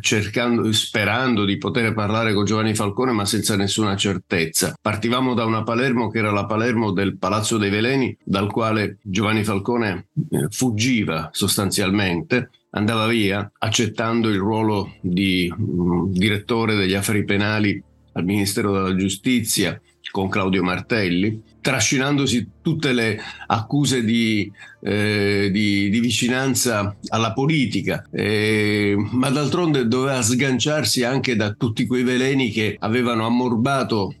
cercando, 0.00 0.70
sperando 0.72 1.44
di 1.44 1.56
poter 1.58 1.94
parlare 1.94 2.34
con 2.34 2.44
Giovanni 2.44 2.74
Falcone, 2.74 3.12
ma 3.12 3.24
senza 3.24 3.56
nessuna 3.56 3.96
certezza. 3.96 4.74
Partivamo 4.80 5.34
da 5.34 5.44
una 5.44 5.62
Palermo 5.62 6.08
che 6.08 6.18
era 6.18 6.30
la 6.30 6.46
Palermo 6.46 6.92
del 6.92 7.16
Palazzo 7.16 7.58
dei 7.58 7.70
Veleni, 7.70 8.16
dal 8.22 8.50
quale 8.50 8.98
Giovanni 9.02 9.44
Falcone 9.44 10.06
eh, 10.30 10.46
fuggiva 10.50 11.30
sostanzialmente 11.32 12.50
andava 12.70 13.06
via 13.06 13.50
accettando 13.58 14.28
il 14.28 14.38
ruolo 14.38 14.94
di 15.00 15.52
um, 15.56 16.10
direttore 16.12 16.74
degli 16.74 16.94
affari 16.94 17.24
penali 17.24 17.82
al 18.12 18.24
Ministero 18.24 18.72
della 18.72 18.94
Giustizia 18.94 19.80
con 20.10 20.28
Claudio 20.28 20.62
Martelli, 20.62 21.42
trascinandosi 21.60 22.48
tutte 22.60 22.92
le 22.92 23.18
accuse 23.46 24.04
di, 24.04 24.50
eh, 24.82 25.48
di, 25.50 25.88
di 25.88 26.00
vicinanza 26.00 26.96
alla 27.08 27.32
politica, 27.32 28.06
eh, 28.10 28.94
ma 29.12 29.30
d'altronde 29.30 29.88
doveva 29.88 30.20
sganciarsi 30.22 31.04
anche 31.04 31.36
da 31.36 31.52
tutti 31.52 31.86
quei 31.86 32.02
veleni 32.02 32.50
che 32.50 32.76
avevano 32.78 33.26
ammorbato 33.26 34.14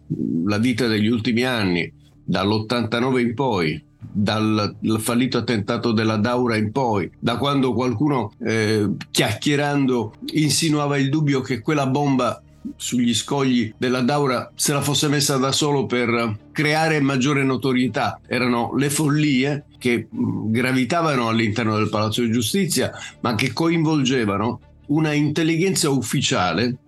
la 0.46 0.58
vita 0.58 0.86
degli 0.86 1.08
ultimi 1.08 1.44
anni, 1.44 1.92
dall'89 2.24 3.18
in 3.20 3.34
poi, 3.34 3.84
dal 4.16 4.76
fallito 4.98 5.38
attentato 5.38 5.92
della 5.92 6.16
Daura 6.16 6.56
in 6.56 6.70
poi, 6.70 7.10
da 7.18 7.36
quando 7.36 7.72
qualcuno 7.72 8.32
eh, 8.44 8.88
chiacchierando 9.10 10.14
insinuava 10.34 10.98
il 10.98 11.08
dubbio 11.08 11.40
che 11.40 11.60
quella 11.60 11.86
bomba 11.86 12.42
sugli 12.76 13.14
scogli 13.14 13.72
della 13.76 14.00
Daura 14.00 14.50
se 14.54 14.72
la 14.72 14.80
fosse 14.80 15.08
messa 15.08 15.36
da 15.36 15.52
solo 15.52 15.86
per 15.86 16.38
creare 16.52 17.00
maggiore 17.00 17.44
notorietà. 17.44 18.20
Erano 18.26 18.74
le 18.76 18.90
follie 18.90 19.66
che 19.78 20.08
gravitavano 20.10 21.28
all'interno 21.28 21.76
del 21.76 21.88
Palazzo 21.88 22.22
di 22.22 22.30
Giustizia, 22.30 22.90
ma 23.20 23.34
che 23.34 23.52
coinvolgevano 23.52 24.60
una 24.86 25.12
intelligenza 25.12 25.90
ufficiale 25.90 26.78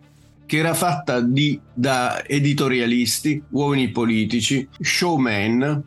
che 0.47 0.59
era 0.59 0.75
fatta 0.75 1.21
di, 1.21 1.61
da 1.75 2.25
editorialisti, 2.25 3.43
uomini 3.51 3.91
politici, 3.91 4.67
showman, 4.79 5.83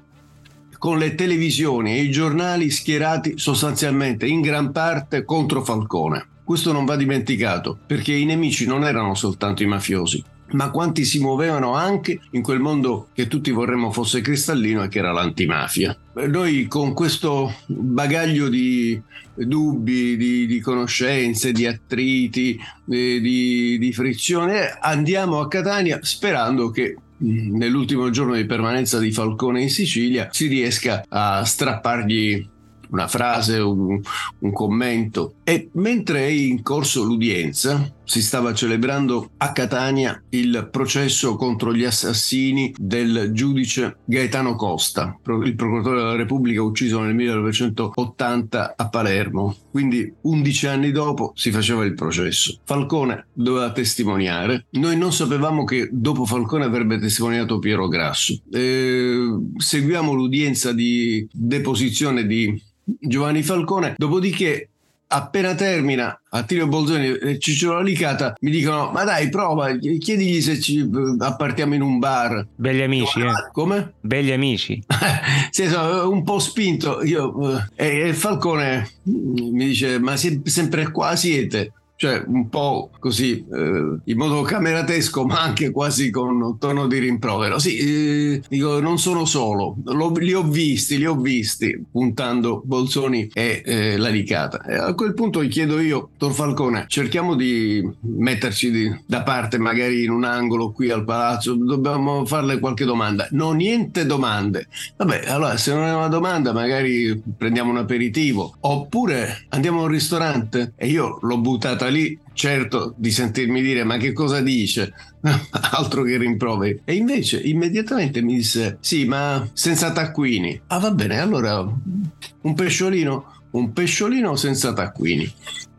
con 0.77 0.97
le 0.97 1.15
televisioni 1.15 1.97
e 1.97 2.01
i 2.01 2.11
giornali 2.11 2.69
schierati 2.69 3.37
sostanzialmente 3.37 4.25
in 4.25 4.41
gran 4.41 4.71
parte 4.71 5.23
contro 5.25 5.63
Falcone. 5.63 6.27
Questo 6.49 6.71
non 6.71 6.83
va 6.83 6.95
dimenticato, 6.95 7.77
perché 7.85 8.11
i 8.11 8.25
nemici 8.25 8.65
non 8.65 8.83
erano 8.83 9.13
soltanto 9.13 9.61
i 9.61 9.67
mafiosi, 9.67 10.23
ma 10.53 10.71
quanti 10.71 11.05
si 11.05 11.19
muovevano 11.19 11.75
anche 11.75 12.21
in 12.31 12.41
quel 12.41 12.59
mondo 12.59 13.09
che 13.13 13.27
tutti 13.27 13.51
vorremmo 13.51 13.91
fosse 13.91 14.21
cristallino 14.21 14.81
e 14.81 14.87
che 14.87 14.97
era 14.97 15.11
l'antimafia. 15.11 15.95
Noi 16.27 16.65
con 16.65 16.95
questo 16.95 17.53
bagaglio 17.67 18.49
di 18.49 18.99
dubbi, 19.35 20.17
di, 20.17 20.47
di 20.47 20.59
conoscenze, 20.59 21.51
di 21.51 21.67
attriti, 21.67 22.59
di, 22.83 23.77
di, 23.77 23.93
frizione, 23.93 24.75
andiamo 24.81 25.41
a 25.41 25.47
Catania 25.47 25.99
sperando 26.01 26.71
che 26.71 26.95
mm, 27.23 27.57
nell'ultimo 27.57 28.09
giorno 28.09 28.33
di 28.33 28.47
permanenza 28.47 28.97
di 28.97 29.11
Falcone 29.11 29.61
in 29.61 29.69
Sicilia 29.69 30.29
si 30.31 30.47
riesca 30.47 31.05
a 31.07 31.45
strappargli 31.45 32.57
una 32.89 33.07
frase, 33.07 33.57
un, 33.59 33.99
un 34.39 34.51
commento. 34.51 35.35
E 35.43 35.69
mentre 35.73 36.25
è 36.25 36.29
in 36.29 36.61
corso 36.61 37.03
l'udienza, 37.03 37.93
si 38.09 38.23
stava 38.23 38.55
celebrando 38.55 39.33
a 39.37 39.51
Catania 39.51 40.19
il 40.29 40.67
processo 40.71 41.35
contro 41.35 41.75
gli 41.75 41.83
assassini 41.83 42.73
del 42.75 43.29
giudice 43.33 43.97
Gaetano 44.03 44.55
Costa, 44.55 45.19
il 45.43 45.53
procuratore 45.53 45.97
della 45.97 46.15
Repubblica 46.15 46.63
ucciso 46.63 47.01
nel 47.01 47.13
1980 47.13 48.73
a 48.75 48.89
Palermo. 48.89 49.55
Quindi 49.69 50.11
11 50.21 50.65
anni 50.65 50.91
dopo 50.91 51.33
si 51.35 51.51
faceva 51.51 51.85
il 51.85 51.93
processo. 51.93 52.59
Falcone 52.63 53.27
doveva 53.31 53.71
testimoniare. 53.71 54.65
Noi 54.71 54.97
non 54.97 55.13
sapevamo 55.13 55.63
che 55.63 55.87
dopo 55.91 56.25
Falcone 56.25 56.65
avrebbe 56.65 56.97
testimoniato 56.97 57.59
Piero 57.59 57.87
Grasso. 57.87 58.41
E 58.51 59.23
seguiamo 59.55 60.13
l'udienza 60.13 60.73
di 60.73 61.27
deposizione 61.31 62.25
di 62.25 62.59
Giovanni 62.83 63.43
Falcone, 63.43 63.93
dopodiché 63.97 64.69
appena 65.11 65.55
termina 65.55 66.19
Attilio 66.29 66.67
Bolzoni 66.67 67.17
e 67.17 67.39
Ciccio 67.39 67.75
Alicata 67.75 68.35
mi 68.41 68.51
dicono 68.51 68.91
ma 68.91 69.03
dai 69.03 69.29
prova 69.29 69.75
chiedigli 69.75 70.39
se 70.39 70.59
ci 70.59 70.87
appartiamo 71.17 71.73
in 71.73 71.81
un 71.81 71.97
bar 71.97 72.45
belli 72.55 72.83
amici 72.83 73.19
eh. 73.21 73.49
come? 73.51 73.93
belli 74.01 74.31
amici 74.31 74.83
sì, 75.49 75.67
sono 75.67 76.09
un 76.09 76.23
po' 76.23 76.37
spinto 76.37 77.03
io, 77.03 77.65
eh, 77.75 78.09
e 78.09 78.13
Falcone 78.13 78.87
mi 79.03 79.65
dice 79.65 79.97
ma 79.99 80.15
se, 80.15 80.41
sempre 80.43 80.91
qua 80.91 81.15
siete 81.15 81.73
cioè 81.99 82.23
un 82.25 82.47
po' 82.47 82.91
così 82.97 83.45
eh, 83.51 83.97
in 84.05 84.17
modo 84.17 84.41
cameratesco 84.43 85.25
ma 85.25 85.41
anche 85.41 85.69
quasi 85.69 86.09
con 86.11 86.57
tono 86.57 86.87
di 86.87 86.97
rimprovero. 86.97 87.59
Sì, 87.59 87.77
eh, 87.77 88.41
dico 88.47 88.79
non 88.79 88.97
sono 88.97 89.25
solo, 89.25 89.75
Lo, 89.83 90.09
li 90.15 90.31
ho 90.31 90.43
visti, 90.43 90.97
li 90.97 91.05
ho 91.05 91.17
visti 91.17 91.77
puntando 91.91 92.61
Bolzoni 92.63 93.29
e 93.33 93.61
eh, 93.65 93.97
la 93.97 94.07
licata. 94.07 94.63
E 94.63 94.75
a 94.75 94.93
quel 94.93 95.13
punto 95.13 95.43
gli 95.43 95.49
chiedo 95.49 95.77
io, 95.81 96.11
Tor 96.15 96.31
Falcone, 96.31 96.85
cerchiamo 96.87 97.35
di 97.35 97.85
metterci 97.99 98.71
di, 98.71 99.01
da 99.05 99.23
parte 99.23 99.57
magari 99.57 100.03
in 100.05 100.11
un 100.11 100.23
angolo 100.23 100.71
qui 100.71 100.91
al 100.91 101.03
palazzo, 101.03 101.53
dobbiamo 101.53 102.25
farle 102.25 102.59
qualche 102.59 102.85
domanda. 102.85 103.27
No, 103.31 103.51
niente 103.51 104.05
domande. 104.05 104.69
Vabbè, 104.95 105.25
allora 105.27 105.57
se 105.57 105.73
non 105.73 105.83
è 105.83 105.93
una 105.93 106.07
domanda 106.07 106.53
magari 106.53 107.21
prendiamo 107.37 107.71
un 107.71 107.77
aperitivo 107.77 108.55
oppure 108.61 109.47
andiamo 109.49 109.79
a 109.79 109.83
un 109.83 109.89
ristorante 109.89 110.71
e 110.77 110.87
io 110.87 111.19
l'ho 111.21 111.37
buttata 111.39 111.88
lì 111.89 112.17
certo 112.33 112.93
di 112.95 113.11
sentirmi 113.11 113.61
dire 113.61 113.83
ma 113.83 113.97
che 113.97 114.13
cosa 114.13 114.41
dice? 114.41 114.93
Altro 115.51 116.03
che 116.03 116.17
rimproveri. 116.17 116.81
E 116.85 116.95
invece 116.95 117.39
immediatamente 117.39 118.21
mi 118.21 118.35
disse 118.35 118.77
sì 118.79 119.05
ma 119.05 119.47
senza 119.53 119.91
taccuini. 119.91 120.61
Ah 120.67 120.79
va 120.79 120.91
bene 120.91 121.19
allora 121.19 121.59
un 121.59 122.53
pesciolino 122.53 123.33
un 123.51 123.73
pesciolino 123.73 124.35
senza 124.35 124.73
taccuini. 124.73 125.31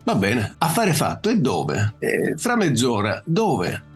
Va 0.05 0.14
bene 0.14 0.55
affare 0.59 0.93
fatto 0.93 1.29
e 1.29 1.38
dove? 1.38 1.95
Eh, 1.99 2.35
fra 2.37 2.57
mezz'ora. 2.57 3.23
Dove? 3.25 3.88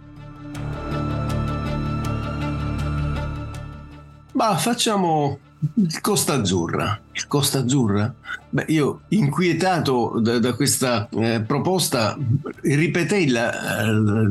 ma 4.34 4.56
facciamo 4.56 5.38
il 5.74 6.00
Costa 6.00 6.34
Azzurra. 6.34 7.00
Il 7.12 7.26
Costa 7.26 7.60
Azzurra? 7.60 8.12
Beh, 8.50 8.64
io 8.68 9.00
inquietato 9.08 10.18
da, 10.20 10.38
da 10.38 10.54
questa 10.54 11.08
eh, 11.10 11.40
proposta 11.40 12.16
ripetei 12.62 13.28
la, 13.28 13.90
la, 13.92 14.22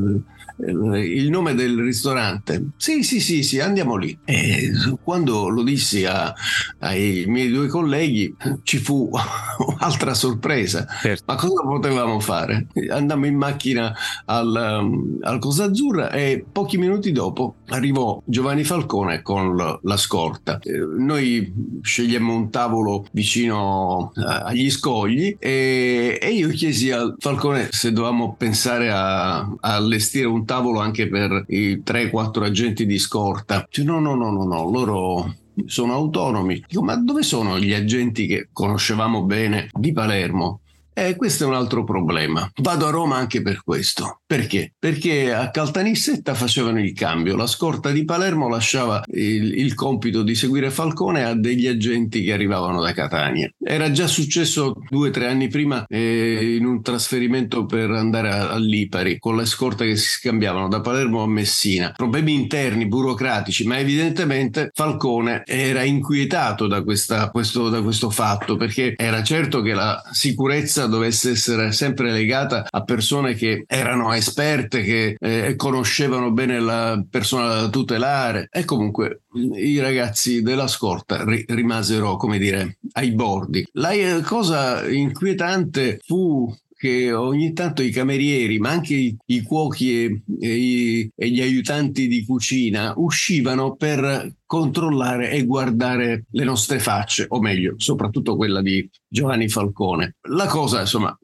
il 0.58 1.30
nome 1.30 1.54
del 1.54 1.80
ristorante. 1.80 2.70
Sì, 2.78 3.04
sì, 3.04 3.20
sì, 3.20 3.44
sì, 3.44 3.60
andiamo 3.60 3.96
lì. 3.96 4.18
E 4.26 4.72
quando 5.02 5.50
lo 5.50 5.64
dissi 5.64 6.06
a, 6.06 6.34
ai 6.80 7.26
miei 7.28 7.50
due 7.50 7.68
colleghi 7.68 8.36
ci 8.64 8.78
fu 8.78 9.10
un'altra 9.68 10.14
sorpresa. 10.14 10.86
Certo. 11.02 11.24
Ma 11.28 11.36
cosa 11.36 11.62
potevamo 11.64 12.20
fare? 12.20 12.68
Andammo 12.90 13.26
in 13.26 13.36
macchina 13.36 13.94
al, 14.26 14.80
um, 14.82 15.18
al 15.22 15.40
Cosa 15.40 15.66
Azzurra 15.66 16.12
e 16.12 16.46
pochi 16.50 16.78
minuti 16.78 17.12
dopo 17.12 17.56
arrivò 17.70 18.22
Giovanni 18.26 18.64
Falcone 18.64 19.22
con 19.22 19.56
la 19.82 19.98
scorta. 19.98 20.60
Eh, 20.60 20.78
noi 20.98 21.80
scegliemmo 21.82 22.34
un 22.34 22.50
tavolo 22.50 23.06
vicino 23.12 24.12
agli 24.16 24.70
scogli 24.70 25.36
e, 25.40 26.20
e 26.22 26.32
io 26.32 26.50
chiesi 26.50 26.92
a 26.92 27.14
Falcone 27.18 27.70
se 27.72 27.92
dovevamo 27.92 28.36
pensare 28.38 28.92
a, 28.92 29.38
a 29.40 29.58
allestire 29.60 30.26
tavolo 30.46 30.80
anche 30.80 31.08
per 31.08 31.46
i 31.50 31.82
3-4 31.84 32.44
agenti 32.44 32.86
di 32.86 32.98
scorta. 32.98 33.68
No, 33.84 34.00
no, 34.00 34.16
no, 34.16 34.32
no, 34.32 34.44
no, 34.44 34.70
loro 34.70 35.36
sono 35.66 35.94
autonomi. 35.94 36.64
Dico, 36.68 36.84
ma 36.84 36.96
dove 36.96 37.24
sono 37.24 37.60
gli 37.60 37.74
agenti 37.74 38.28
che 38.28 38.50
conoscevamo 38.52 39.24
bene 39.24 39.70
di 39.72 39.92
Palermo? 39.92 40.62
E 40.94 41.16
questo 41.16 41.44
è 41.44 41.48
un 41.48 41.56
altro 41.56 41.84
problema. 41.84 42.50
Vado 42.62 42.86
a 42.86 42.92
Roma 42.92 43.16
anche 43.16 43.42
per 43.42 43.64
questo. 43.64 44.22
Perché? 44.28 44.74
Perché 44.78 45.34
a 45.34 45.50
Caltanissetta 45.50 46.36
facevano 46.36 46.80
il 46.80 46.94
cambio. 46.94 47.36
La 47.36 47.48
scorta 47.48 47.90
di 47.90 48.06
Palermo 48.06 48.48
lasciava 48.48 49.04
il, 49.08 49.58
il 49.58 49.74
compito 49.74 50.22
di 50.22 50.36
seguire 50.36 50.70
Falcone 50.70 51.24
a 51.24 51.34
degli 51.34 51.68
agenti 51.68 52.24
che 52.24 52.34
arrivavano 52.34 52.80
da 52.80 52.94
Catania. 52.94 53.52
Era 53.60 53.92
già 53.92 54.06
successo 54.06 54.76
due 54.90 55.10
o 55.10 55.12
tre 55.12 55.28
anni 55.28 55.48
prima 55.48 55.84
eh, 55.88 56.56
in 56.58 56.66
un 56.66 56.82
trasferimento 56.84 57.66
per 57.66 57.90
andare 57.90 58.30
a, 58.30 58.58
Lipari 58.58 59.18
con 59.20 59.36
le 59.36 59.46
scorte 59.46 59.86
che 59.86 59.96
si 59.98 60.10
scambiavano 60.10 60.68
da 60.68 60.80
Palermo 60.80 61.24
a 61.24 61.28
Messina. 61.28 61.92
Problemi 61.96 62.34
interni, 62.34 62.88
burocratici, 62.88 63.66
ma 63.66 63.80
evidentemente 63.80 64.70
Falcone 64.74 65.42
era 65.46 65.84
inquietato 65.84 66.68
da, 66.68 66.84
questa, 66.84 67.30
questo, 67.30 67.70
da 67.70 67.82
questo 67.82 68.10
fatto 68.10 68.56
perché 68.56 68.94
era 68.96 69.24
certo 69.24 69.62
che 69.62 69.74
la 69.74 70.02
sicurezza 70.12 70.83
sicurezza 70.84 70.88
dovesse 70.88 71.32
essere 71.32 71.72
sempre 71.72 72.12
legata 72.12 72.68
a 72.70 72.84
persone 72.84 73.34
che 73.34 73.64
erano 73.68 74.14
esperte, 74.14 74.82
che 74.82 75.16
eh, 75.20 75.56
conoscevano 75.56 76.32
bene 76.32 76.60
la 76.60 77.04
persona 77.10 77.48
da 77.48 77.70
tutelare 77.70 78.48
e 78.52 78.66
comunque 78.66 79.22
i 79.56 79.80
ragazzi 79.80 80.42
della 80.42 80.68
scorta 80.68 81.24
ri- 81.24 81.46
rimasero, 81.48 82.18
come 82.18 82.38
dire, 82.38 82.78
ai 82.94 83.12
bordi. 83.12 83.66
La 83.74 83.92
eh, 83.92 84.22
cosa 84.22 84.88
inquietante 84.88 86.00
fu 86.04 86.54
che 86.84 87.14
ogni 87.14 87.54
tanto 87.54 87.82
i 87.82 87.92
camerieri, 87.92 88.60
ma 88.60 88.72
anche 88.72 88.94
i, 88.94 89.18
i 89.28 89.42
cuochi 89.42 90.04
e, 90.04 90.22
e, 90.42 91.12
e, 91.16 91.30
gli 91.30 91.40
aiutanti 91.40 92.10
di 92.10 92.26
cucina 92.26 92.92
uscivano 92.98 93.76
per 93.76 94.34
controllare 94.46 95.32
e 95.32 95.46
guardare 95.46 96.26
le 96.30 96.44
nostre 96.44 96.80
facce, 96.80 97.26
o 97.30 97.40
meglio, 97.40 97.76
soprattutto 97.78 98.36
quella 98.36 98.62
di 98.62 98.86
Giovanni 99.08 99.48
Falcone. 99.48 100.18
La 100.28 100.48
cosa, 100.48 100.82
insomma, 100.82 101.18
mm, 101.18 101.23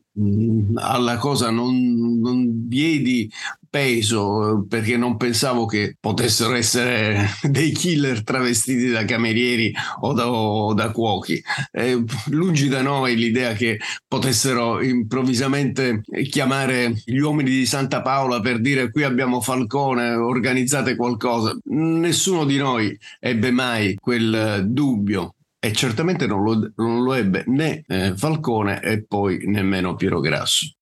alla 0.75 1.17
cosa 1.17 1.49
non, 1.49 2.19
non 2.19 2.67
diedi 2.67 3.29
peso 3.69 4.65
perché 4.67 4.97
non 4.97 5.15
pensavo 5.15 5.65
che 5.65 5.95
potessero 5.99 6.55
essere 6.55 7.29
dei 7.43 7.71
killer 7.71 8.23
travestiti 8.23 8.89
da 8.89 9.05
camerieri 9.05 9.71
o 10.01 10.13
da, 10.13 10.29
o 10.29 10.73
da 10.73 10.91
cuochi. 10.91 11.41
Eh, 11.71 12.03
lungi 12.29 12.67
da 12.67 12.81
noi 12.81 13.15
l'idea 13.15 13.53
che 13.53 13.79
potessero 14.07 14.81
improvvisamente 14.81 16.01
chiamare 16.29 17.01
gli 17.05 17.19
uomini 17.19 17.49
di 17.51 17.65
Santa 17.65 18.01
Paola 18.01 18.39
per 18.39 18.59
dire 18.59 18.91
qui 18.91 19.03
abbiamo 19.03 19.41
Falcone, 19.41 20.15
organizzate 20.15 20.95
qualcosa. 20.95 21.55
Nessuno 21.65 22.45
di 22.45 22.57
noi 22.57 22.97
ebbe 23.19 23.51
mai 23.51 23.95
quel 23.95 24.65
dubbio 24.67 25.35
e 25.59 25.73
certamente 25.73 26.25
non 26.25 26.43
lo, 26.43 26.71
non 26.75 27.03
lo 27.03 27.13
ebbe 27.13 27.43
né 27.47 27.83
eh, 27.87 28.13
Falcone 28.15 28.81
e 28.81 29.03
poi 29.05 29.39
nemmeno 29.45 29.95
Piero 29.95 30.19
Grasso. 30.19 30.75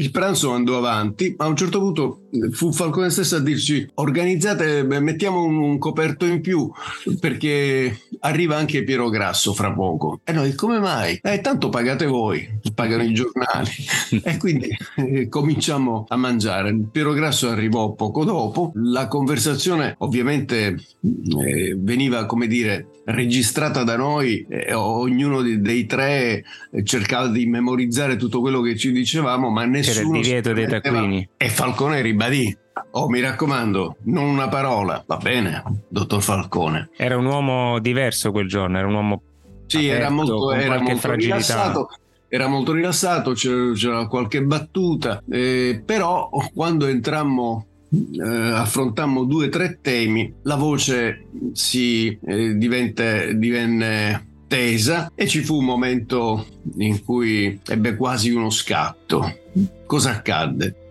Il 0.00 0.10
pranzo 0.12 0.52
andò 0.52 0.78
avanti, 0.78 1.34
ma 1.36 1.44
a 1.44 1.48
un 1.48 1.56
certo 1.56 1.78
punto 1.78 2.22
eh, 2.30 2.50
fu 2.52 2.72
Falcone 2.72 3.10
stesso 3.10 3.36
a 3.36 3.40
dirci 3.40 3.86
organizzate, 3.96 4.82
mettiamo 4.82 5.42
un, 5.42 5.78
coperto 5.78 6.24
in 6.24 6.40
più 6.40 6.70
perché 7.18 8.00
arriva 8.20 8.56
anche 8.56 8.82
Piero 8.82 9.10
Grasso 9.10 9.52
fra 9.52 9.74
poco. 9.74 10.20
E 10.24 10.32
noi 10.32 10.54
come 10.54 10.78
mai? 10.78 11.18
Eh, 11.22 11.42
tanto 11.42 11.68
pagate 11.68 12.06
voi, 12.06 12.48
pagano 12.74 13.02
i 13.02 13.12
giornali. 13.12 13.68
e 14.24 14.38
quindi 14.38 14.74
eh, 14.96 15.28
cominciamo 15.28 16.06
a 16.08 16.16
mangiare. 16.16 16.74
Piero 16.90 17.12
Grasso 17.12 17.50
arrivò 17.50 17.92
poco 17.92 18.24
dopo, 18.24 18.72
la 18.76 19.06
conversazione 19.06 19.96
ovviamente 19.98 20.78
eh, 21.02 21.76
veniva, 21.78 22.24
come 22.24 22.46
dire, 22.46 22.86
registrata 23.04 23.84
da 23.84 23.96
noi, 23.96 24.46
eh, 24.48 24.72
ognuno 24.72 25.42
dei 25.42 25.84
tre 25.84 26.42
cercava 26.84 27.28
di 27.28 27.44
memorizzare 27.44 28.16
tutto 28.16 28.40
quello 28.40 28.62
che 28.62 28.76
ci 28.76 28.92
dicevamo, 28.92 29.50
ma 29.50 29.64
nessuno 29.66 29.89
c'era 29.92 30.06
il 30.06 30.22
divieto 30.22 30.52
dei 30.52 30.66
taccuini. 30.66 31.28
E 31.36 31.48
Falcone 31.48 32.00
ribadì. 32.00 32.56
Oh, 32.92 33.08
mi 33.08 33.20
raccomando, 33.20 33.96
non 34.04 34.24
una 34.24 34.48
parola. 34.48 35.02
Va 35.06 35.16
bene, 35.16 35.62
dottor 35.88 36.22
Falcone. 36.22 36.90
Era 36.96 37.16
un 37.16 37.26
uomo 37.26 37.78
diverso 37.78 38.30
quel 38.30 38.48
giorno, 38.48 38.78
era 38.78 38.86
un 38.86 38.94
uomo. 38.94 39.22
Sì, 39.66 39.88
aperto, 39.88 39.96
era 39.96 40.10
molto, 40.10 40.52
era 40.52 40.80
molto 40.80 41.12
rilassato. 41.14 41.88
Era 42.28 42.46
molto 42.46 42.72
rilassato, 42.72 43.32
c'era, 43.32 43.72
c'era 43.72 44.06
qualche 44.06 44.42
battuta, 44.42 45.20
eh, 45.28 45.82
però 45.84 46.28
quando 46.54 46.86
entrammo 46.86 47.66
eh, 47.90 48.52
affrontammo 48.52 49.24
due 49.24 49.46
o 49.46 49.48
tre 49.48 49.80
temi, 49.82 50.32
la 50.44 50.54
voce 50.54 51.26
si 51.52 52.16
eh, 52.24 52.56
divente, 52.56 53.36
divenne 53.36 54.28
tesa 54.50 55.12
e 55.14 55.28
ci 55.28 55.44
fu 55.44 55.58
un 55.58 55.64
momento 55.64 56.44
in 56.78 57.04
cui 57.04 57.60
ebbe 57.68 57.94
quasi 57.94 58.30
uno 58.30 58.50
scatto. 58.50 59.38
Cosa 59.86 60.10
accadde? 60.10 60.89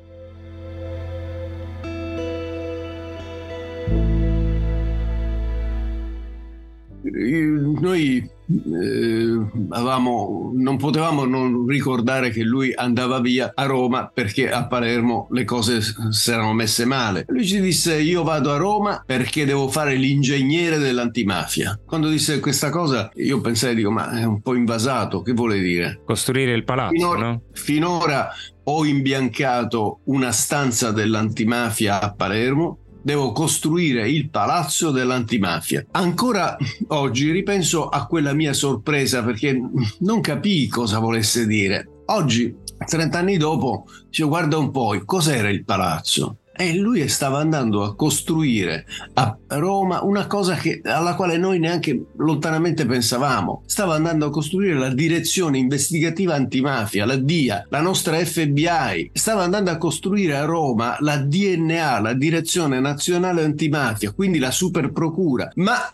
Noi 7.02 8.18
eh, 8.18 9.48
avevamo, 9.70 10.52
non 10.56 10.78
potevamo 10.78 11.26
non 11.26 11.66
ricordare 11.68 12.32
che 12.32 12.44
lui 12.44 12.74
andava 12.74 13.20
via 13.20 13.52
a 13.54 13.66
Roma 13.66 14.12
perché 14.12 14.52
a 14.52 14.68
Palermo 14.68 15.28
le 15.32 15.46
cose 15.46 15.82
si 15.82 16.32
erano 16.32 16.54
messe 16.54 16.86
male. 16.86 17.26
Lui 17.28 17.46
ci 17.46 17.62
disse 17.62 18.02
io 18.02 18.24
vado 18.24 18.52
a 18.52 18.58
Roma 18.58 19.04
perché 19.06 19.46
devo 19.46 19.70
fare 19.70 19.96
l'ingegnere 19.96 20.78
dell'antimafia. 20.78 21.80
Quando 21.86 22.10
disse 22.10 22.40
questa 22.40 22.70
cosa 22.70 23.10
io 23.16 23.40
pensai, 23.40 23.76
dico 23.76 23.92
ma 23.92 24.20
è 24.20 24.24
un 24.24 24.42
po' 24.42 24.56
invasato, 24.56 25.22
che 25.22 25.34
vuole 25.34 25.60
dire? 25.60 26.02
Costruire 26.06 26.54
il 26.54 26.64
palazzo, 26.64 26.94
finora, 26.94 27.20
no? 27.20 27.42
Finora 27.54 28.30
ho 28.64 28.86
imbiancato 28.86 30.02
una 30.06 30.32
stanza 30.32 30.92
dell'antimafia 30.92 32.02
a 32.02 32.14
Palermo 32.14 32.80
devo 33.10 33.32
costruire 33.32 34.08
il 34.08 34.30
palazzo 34.30 34.91
dell'antimafia. 34.91 35.84
Ancora 35.93 36.56
oggi 36.89 37.32
ripenso 37.32 37.89
a 37.89 38.06
quella 38.06 38.34
mia 38.34 38.54
sorpresa 38.54 39.24
perché 39.24 39.60
non 40.02 40.22
capii 40.22 40.67
cosa 40.67 41.00
volesse 41.00 41.48
dire. 41.48 42.04
Oggi, 42.06 42.56
30 42.78 43.17
anni 43.17 43.38
dopo, 43.38 43.86
ci 44.12 44.22
guarda 44.22 44.60
un 44.60 44.69
po', 44.69 44.95
cos'era 45.06 45.50
il 45.50 45.65
palazzo? 45.65 46.38
E 46.62 46.76
lui 46.76 47.08
stava 47.08 47.38
andando 47.38 47.86
a 47.86 47.95
costruire 47.95 48.86
a 49.13 49.38
Roma 49.48 50.04
una 50.04 50.28
cosa 50.28 50.56
che, 50.56 50.82
alla 50.84 51.15
quale 51.15 51.38
noi 51.38 51.58
neanche 51.58 52.08
lontanamente 52.17 52.86
pensavamo. 52.86 53.63
Stava 53.65 53.95
andando 53.95 54.26
a 54.26 54.30
costruire 54.30 54.78
la 54.78 54.93
direzione 54.93 55.58
investigativa 55.58 56.34
antimafia, 56.34 57.06
la 57.06 57.15
DIA, 57.15 57.67
la 57.69 57.80
nostra 57.80 58.17
FBI. 58.17 59.12
Stava 59.13 59.43
andando 59.43 59.72
a 59.72 59.78
costruire 59.78 60.36
a 60.36 60.43
Roma 60.43 60.98
la 61.00 61.15
DNA, 61.15 62.02
la 62.02 62.13
direzione 62.13 62.82
nazionale 62.82 63.41
antimafia, 63.41 64.12
quindi 64.12 64.38
la 64.38 64.52
super 64.52 64.91
procura. 64.91 65.50
Ma 65.56 65.93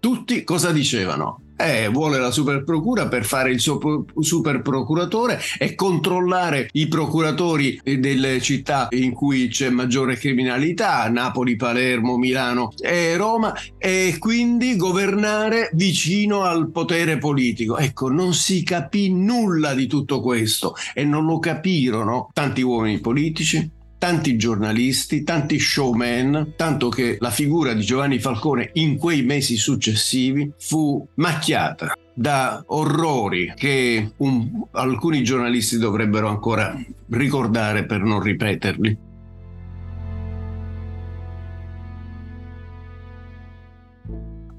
tutti 0.00 0.42
cosa 0.44 0.72
dicevano? 0.72 1.42
Eh, 1.60 1.88
vuole 1.88 2.18
la 2.18 2.30
super 2.30 2.64
procura 2.64 3.06
per 3.06 3.26
fare 3.26 3.50
il 3.50 3.60
suo 3.60 4.06
super 4.18 4.62
procuratore 4.62 5.38
e 5.58 5.74
controllare 5.74 6.70
i 6.72 6.88
procuratori 6.88 7.78
delle 7.84 8.40
città 8.40 8.88
in 8.92 9.12
cui 9.12 9.48
c'è 9.48 9.68
maggiore 9.68 10.16
criminalità, 10.16 11.06
Napoli, 11.10 11.56
Palermo, 11.56 12.16
Milano 12.16 12.72
e 12.80 13.14
Roma, 13.18 13.54
e 13.76 14.16
quindi 14.18 14.76
governare 14.76 15.68
vicino 15.74 16.44
al 16.44 16.70
potere 16.70 17.18
politico. 17.18 17.76
Ecco, 17.76 18.08
non 18.08 18.32
si 18.32 18.62
capì 18.62 19.12
nulla 19.12 19.74
di 19.74 19.86
tutto 19.86 20.22
questo 20.22 20.74
e 20.94 21.04
non 21.04 21.26
lo 21.26 21.38
capirono 21.38 22.30
tanti 22.32 22.62
uomini 22.62 23.00
politici, 23.00 23.70
tanti 24.00 24.38
giornalisti, 24.38 25.24
tanti 25.24 25.58
showman, 25.58 26.54
tanto 26.56 26.88
che 26.88 27.18
la 27.20 27.28
figura 27.28 27.74
di 27.74 27.82
Giovanni 27.82 28.18
Falcone 28.18 28.70
in 28.72 28.96
quei 28.96 29.22
mesi 29.22 29.58
successivi 29.58 30.50
fu 30.58 31.06
macchiata 31.16 31.92
da 32.14 32.64
orrori 32.68 33.52
che 33.54 34.12
un, 34.16 34.64
alcuni 34.70 35.22
giornalisti 35.22 35.76
dovrebbero 35.76 36.28
ancora 36.28 36.74
ricordare 37.10 37.84
per 37.84 38.00
non 38.00 38.22
ripeterli. 38.22 39.08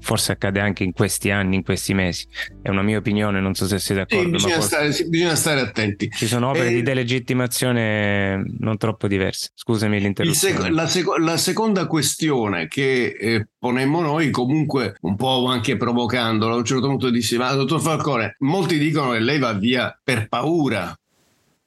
Forse 0.02 0.32
accade 0.32 0.60
anche 0.60 0.82
in 0.82 0.92
questi 0.92 1.30
anni, 1.30 1.56
in 1.56 1.62
questi 1.62 1.94
mesi. 1.94 2.26
È 2.60 2.68
una 2.68 2.82
mia 2.82 2.98
opinione, 2.98 3.40
non 3.40 3.54
so 3.54 3.66
se 3.66 3.78
sei 3.78 3.96
d'accordo. 3.96 4.24
Sì, 4.24 4.30
bisogna, 4.30 4.54
forse... 4.54 4.68
stare, 4.68 4.92
sì, 4.92 5.08
bisogna, 5.08 5.34
stare, 5.36 5.60
attenti. 5.60 6.10
Ci 6.10 6.26
sono 6.26 6.48
opere 6.50 6.68
e... 6.68 6.74
di 6.74 6.82
delegittimazione 6.82 8.44
non 8.58 8.76
troppo 8.76 9.06
diverse. 9.06 9.50
Scusami 9.54 10.00
l'interruzione. 10.00 10.54
Sec- 10.54 10.68
la, 10.68 10.86
sec- 10.88 11.18
la, 11.18 11.36
seconda 11.36 11.86
questione 11.86 12.66
che 12.66 13.16
eh, 13.18 13.46
ponemmo 13.58 14.00
noi, 14.00 14.30
comunque 14.30 14.96
un 15.02 15.16
po' 15.16 15.46
anche 15.46 15.76
provocandolo, 15.76 16.54
a 16.54 16.56
un 16.58 16.64
certo 16.64 16.88
punto 16.88 17.08
dissi, 17.08 17.36
ma 17.36 17.52
dottor 17.52 17.80
Falcone, 17.80 18.36
molti 18.40 18.78
dicono 18.78 19.12
che 19.12 19.20
lei 19.20 19.38
va 19.38 19.52
via 19.52 19.98
per 20.02 20.28
paura. 20.28 20.94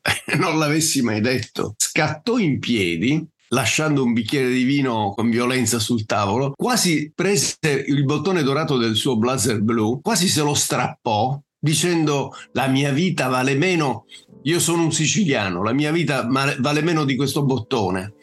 non 0.37 0.59
l'avessi 0.59 1.01
mai 1.01 1.21
detto. 1.21 1.73
Scattò 1.77 2.37
in 2.37 2.59
piedi 2.59 3.25
lasciando 3.55 4.03
un 4.03 4.11
bicchiere 4.11 4.49
di 4.49 4.63
vino 4.63 5.13
con 5.15 5.29
violenza 5.29 5.79
sul 5.79 6.05
tavolo, 6.05 6.51
quasi 6.55 7.09
prese 7.15 7.85
il 7.87 8.03
bottone 8.03 8.43
dorato 8.43 8.75
del 8.75 8.95
suo 8.95 9.15
blazer 9.15 9.61
blu, 9.61 10.01
quasi 10.01 10.27
se 10.27 10.41
lo 10.41 10.53
strappò 10.53 11.39
dicendo 11.57 12.33
la 12.51 12.67
mia 12.67 12.91
vita 12.91 13.29
vale 13.29 13.55
meno, 13.55 14.05
io 14.43 14.59
sono 14.59 14.83
un 14.83 14.91
siciliano, 14.91 15.63
la 15.63 15.71
mia 15.71 15.91
vita 15.91 16.27
vale 16.27 16.81
meno 16.81 17.05
di 17.05 17.15
questo 17.15 17.43
bottone. 17.43 18.13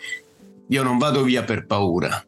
Io 0.68 0.82
non 0.82 0.98
vado 0.98 1.22
via 1.22 1.42
per 1.42 1.66
paura, 1.66 2.24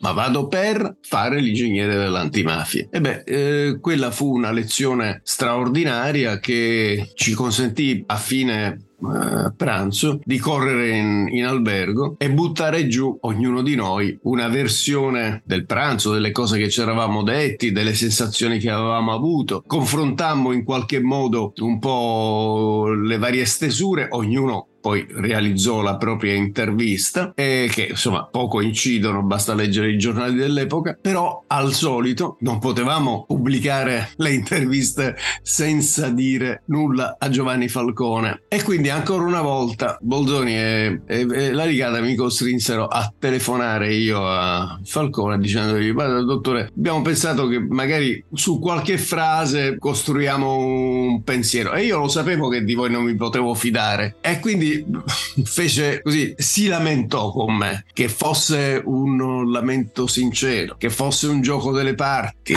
ma 0.00 0.12
vado 0.12 0.48
per 0.48 0.96
fare 1.00 1.40
l'ingegnere 1.40 1.96
dell'antimafia. 1.96 2.88
E 2.90 3.00
beh, 3.00 3.22
eh, 3.24 3.78
quella 3.80 4.10
fu 4.10 4.34
una 4.34 4.52
lezione 4.52 5.20
straordinaria 5.24 6.38
che 6.38 7.12
ci 7.14 7.32
consentì 7.32 8.02
a 8.06 8.16
fine 8.16 8.85
eh, 8.98 9.52
pranzo 9.54 10.20
di 10.24 10.38
correre 10.38 10.96
in, 10.96 11.28
in, 11.30 11.44
albergo 11.44 12.14
e 12.18 12.30
buttare 12.30 12.86
giù 12.86 13.16
ognuno 13.22 13.62
di 13.62 13.74
noi 13.74 14.18
una 14.22 14.48
versione 14.48 15.42
del 15.44 15.66
pranzo, 15.66 16.12
delle 16.12 16.32
cose 16.32 16.58
che 16.58 16.70
ci 16.70 16.80
eravamo 16.80 17.22
detti, 17.22 17.72
delle 17.72 17.94
sensazioni 17.94 18.58
che 18.58 18.70
avevamo 18.70 19.12
avuto. 19.12 19.62
Confrontammo 19.66 20.52
in 20.52 20.64
qualche 20.64 21.00
modo 21.00 21.52
un 21.58 21.78
po' 21.78 22.88
le 22.88 23.18
varie 23.18 23.44
stesure, 23.44 24.08
ognuno 24.10 24.68
poi 24.86 25.04
realizzò 25.10 25.82
la 25.82 25.96
propria 25.96 26.34
intervista 26.34 27.32
e 27.34 27.68
che 27.72 27.88
insomma 27.90 28.28
poco 28.30 28.60
incidono, 28.60 29.24
basta 29.24 29.52
leggere 29.52 29.90
i 29.90 29.98
giornali 29.98 30.36
dell'epoca, 30.36 30.96
però 31.00 31.42
al 31.48 31.72
solito 31.72 32.36
non 32.42 32.60
potevamo 32.60 33.24
pubblicare 33.26 34.10
le 34.18 34.32
interviste 34.32 35.16
senza 35.42 36.08
dire 36.10 36.62
nulla 36.66 37.16
a 37.18 37.28
Giovanni 37.28 37.66
Falcone. 37.66 38.42
E 38.46 38.62
quindi 38.62 38.88
ancora 38.88 39.24
una 39.24 39.42
volta 39.42 39.98
Bolzoni 40.00 40.54
e, 40.56 41.00
e, 41.04 41.26
e 41.28 41.50
la 41.50 41.64
Rigata 41.64 42.00
mi 42.00 42.14
costrinsero 42.14 42.86
a 42.86 43.12
telefonare 43.18 43.92
io 43.92 44.24
a 44.24 44.78
Falcone 44.84 45.38
dicendogli 45.38 45.92
guarda 45.92 46.22
dottore 46.22 46.70
abbiamo 46.76 47.02
pensato 47.02 47.48
che 47.48 47.58
magari 47.58 48.22
su 48.32 48.60
qualche 48.60 48.98
frase 48.98 49.78
costruiamo 49.78 50.56
un 50.56 51.22
pensiero. 51.24 51.72
E 51.72 51.84
io 51.84 51.98
lo 51.98 52.08
sapevo 52.08 52.48
che 52.48 52.62
di 52.62 52.74
voi 52.74 52.90
non 52.90 53.02
mi 53.02 53.16
potevo 53.16 53.54
fidare. 53.54 54.16
E 54.20 54.38
quindi 54.40 54.75
fece 55.44 56.02
così, 56.02 56.34
si 56.36 56.66
lamentò 56.66 57.30
con 57.30 57.54
me 57.54 57.84
che 57.92 58.08
fosse 58.08 58.82
un 58.84 59.50
lamento 59.50 60.06
sincero, 60.06 60.76
che 60.76 60.90
fosse 60.90 61.26
un 61.26 61.40
gioco 61.40 61.72
delle 61.72 61.94
parti. 61.94 62.56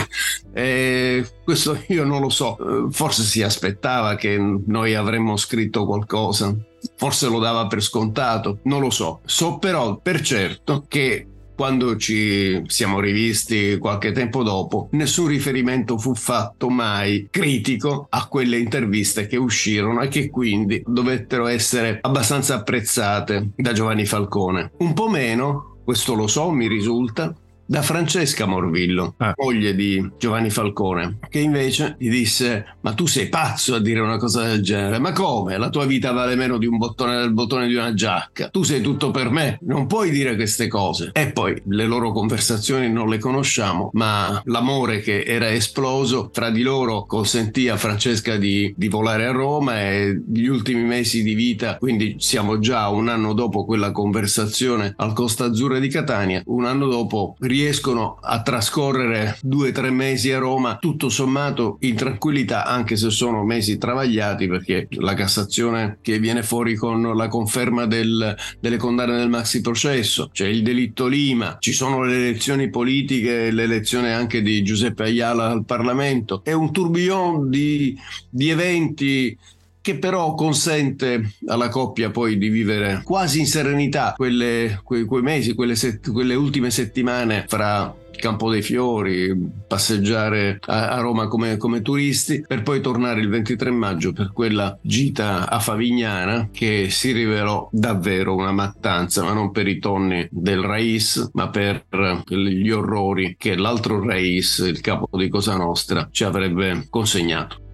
E 0.54 1.26
questo 1.44 1.84
io 1.88 2.04
non 2.04 2.22
lo 2.22 2.30
so, 2.30 2.90
forse 2.92 3.24
si 3.24 3.42
aspettava 3.42 4.16
che 4.16 4.38
noi 4.38 4.96
avremmo 4.96 5.38
scritto 5.38 5.86
qualcosa. 5.86 6.56
Forse 6.96 7.28
lo 7.28 7.40
dava 7.40 7.68
per 7.68 7.82
scontato, 7.82 8.60
non 8.64 8.80
lo 8.80 8.90
so. 8.90 9.20
So 9.26 9.58
però 9.58 9.98
per 9.98 10.22
certo 10.22 10.86
che 10.88 11.28
quando 11.60 11.98
ci 11.98 12.64
siamo 12.68 13.02
rivisti 13.02 13.78
qualche 13.80 14.14
tempo 14.14 14.44
dopo, 14.44 14.88
nessun 14.92 15.28
riferimento 15.28 15.98
fu 15.98 16.16
fatto 16.16 16.70
mai 16.70 17.28
critico 17.30 18.08
a 18.10 18.28
quelle 18.30 18.58
interviste 18.58 19.28
che 19.28 19.36
uscirono 19.36 20.00
e 20.00 20.08
che 20.08 20.30
quindi 20.30 20.82
dovettero 20.88 21.48
essere 21.48 21.98
abbastanza 22.00 22.56
apprezzate 22.56 23.50
da 23.58 23.74
Giovanni 23.74 24.06
Falcone. 24.06 24.72
Un 24.78 24.94
po' 24.94 25.10
meno, 25.10 25.80
questo 25.84 26.14
lo 26.14 26.28
so, 26.28 26.50
mi 26.50 26.70
risulta, 26.70 27.36
da 27.70 27.84
Francesca 27.84 28.48
Morvillo, 28.48 29.14
ah. 29.18 29.36
moglie 29.38 29.76
di 29.76 30.04
Giovanni 30.18 30.50
Falcone, 30.50 31.20
che 31.30 31.38
invece 31.38 31.96
gli 32.00 32.10
disse: 32.10 32.78
Ma 32.82 32.94
tu 32.94 33.06
sei 33.06 33.30
pazzo 33.30 33.76
a 33.76 33.80
dire 33.80 34.00
una 34.00 34.18
cosa 34.18 34.44
del 34.44 34.64
genere? 34.64 34.98
Ma 34.98 35.12
come? 35.12 35.56
La 35.56 35.70
tua 35.70 35.86
vita 35.86 36.12
vale 36.12 36.34
meno 36.34 36.58
di 36.58 36.66
un 36.66 36.78
bottone 36.78 37.18
del 37.18 37.32
bottone 37.32 37.68
di 37.68 37.76
una 37.76 37.94
giacca. 37.94 38.50
Tu 38.50 38.64
sei 38.64 38.82
tutto 38.82 39.12
per 39.12 39.30
me, 39.30 39.60
non 39.62 39.86
puoi 39.86 40.10
dire 40.10 40.34
queste 40.34 40.68
cose. 40.68 41.12
E 41.14 41.32
poi 41.32 41.62
le 41.68 41.86
loro 41.86 42.12
conversazioni 42.12 42.92
non 42.92 43.08
le 43.08 43.20
conosciamo, 43.20 43.92
ma 43.94 44.42
l'amore 44.46 45.02
che 45.02 45.22
era 45.22 45.52
esploso 45.52 46.32
tra 46.32 46.50
di 46.50 46.64
loro 46.64 47.06
consentì 47.06 47.70
a 47.70 47.78
Francesca 47.78 48.38
di, 48.38 48.74
di 48.76 48.88
volare 48.88 49.28
a 49.28 49.32
Roma 49.32 49.80
e 49.80 50.24
gli 50.28 50.48
ultimi 50.48 50.82
mesi 50.82 51.22
di 51.22 51.36
vita, 51.36 51.78
quindi 51.78 52.16
siamo 52.18 52.58
già 52.58 52.88
un 52.90 53.10
anno 53.10 53.34
dopo 53.34 53.64
quella 53.64 53.92
conversazione 53.92 54.92
al 54.98 55.14
Costa 55.14 55.46
Azzurra 55.46 55.78
di 55.78 55.88
Catania, 55.88 56.42
un 56.48 56.66
anno 56.66 56.88
dopo 56.88 57.36
riescono 57.60 58.18
a 58.22 58.42
trascorrere 58.42 59.38
due 59.42 59.70
o 59.70 59.72
tre 59.72 59.92
mesi 59.92 60.32
a 60.32 60.40
Roma 60.40 60.78
tutto 60.80 61.10
sommato 61.10 61.78
in 61.82 61.96
tranquillità 61.96 62.66
anche 62.66 62.96
se 62.96 63.10
sono 63.10 63.44
mesi 63.44 63.78
travagliati 63.78 64.48
perché 64.48 64.88
la 64.92 65.14
Cassazione 65.14 65.98
che 66.02 66.20
viene 66.20 66.44
fuori 66.44 66.76
con 66.76 67.16
la 67.16 67.28
conferma 67.28 67.86
del, 67.86 68.36
delle 68.60 68.78
condanne 68.78 69.18
del 69.18 69.30
maxi 69.30 69.62
processo 69.62 70.30
c'è 70.32 70.48
il 70.48 70.64
delitto 70.64 71.08
Lima 71.08 71.58
ci 71.60 71.74
sono 71.74 72.04
le 72.04 72.16
elezioni 72.16 72.70
politiche 72.70 73.52
l'elezione 73.52 74.14
anche 74.14 74.42
di 74.42 74.64
Giuseppe 74.64 75.04
Ayala 75.04 75.50
al 75.50 75.66
Parlamento. 75.66 76.42
È 76.44 76.54
un 76.54 76.72
tourbillon 76.72 77.50
di, 77.50 77.98
di 78.30 78.50
eventi 78.50 79.38
che 79.82 79.98
però 79.98 80.34
consente 80.34 81.36
alla 81.48 81.70
coppia 81.70 82.10
poi 82.10 82.38
di 82.38 82.50
vivere 82.50 83.02
quasi 83.04 83.40
in 83.40 83.48
serenità 83.48 84.14
quelle, 84.16 84.80
quei, 84.84 85.06
quei 85.06 85.22
mesi, 85.22 85.54
quelle, 85.54 85.76
set, 85.76 86.12
quelle 86.12 86.36
ultime 86.36 86.70
settimane 86.70 87.46
fra 87.48 87.96
Campo 88.20 88.52
dei 88.52 88.62
Fiori, 88.62 89.34
passeggiare 89.68 90.60
a, 90.66 91.00
Roma 91.00 91.28
come, 91.28 91.58
come, 91.58 91.82
turisti, 91.82 92.44
per 92.46 92.62
poi 92.62 92.82
tornare 92.82 93.22
il 93.22 93.30
23 93.30 93.72
maggio 93.72 94.12
per 94.12 94.32
quella 94.34 94.78
gita 94.82 95.50
a 95.50 95.60
Favignana 95.60 96.50
che 96.52 96.90
si 96.90 97.12
rivelò 97.12 97.68
davvero 97.72 98.36
una 98.36 98.52
mattanza, 98.52 99.24
ma 99.24 99.34
non 99.34 99.52
per 99.52 99.68
i 99.68 99.80
tonni 99.80 100.28
del 100.30 100.62
Rais, 100.62 101.30
ma 101.34 101.50
per 101.50 101.86
gli 102.28 102.70
orrori 102.70 103.36
che 103.38 103.56
l'altro 103.56 104.06
Rais, 104.06 104.60
il 104.60 104.82
capo 104.82 105.18
di 105.18 105.30
Cosa 105.30 105.56
Nostra, 105.56 106.10
ci 106.12 106.24
avrebbe 106.26 106.88
consegnato. 106.90 107.68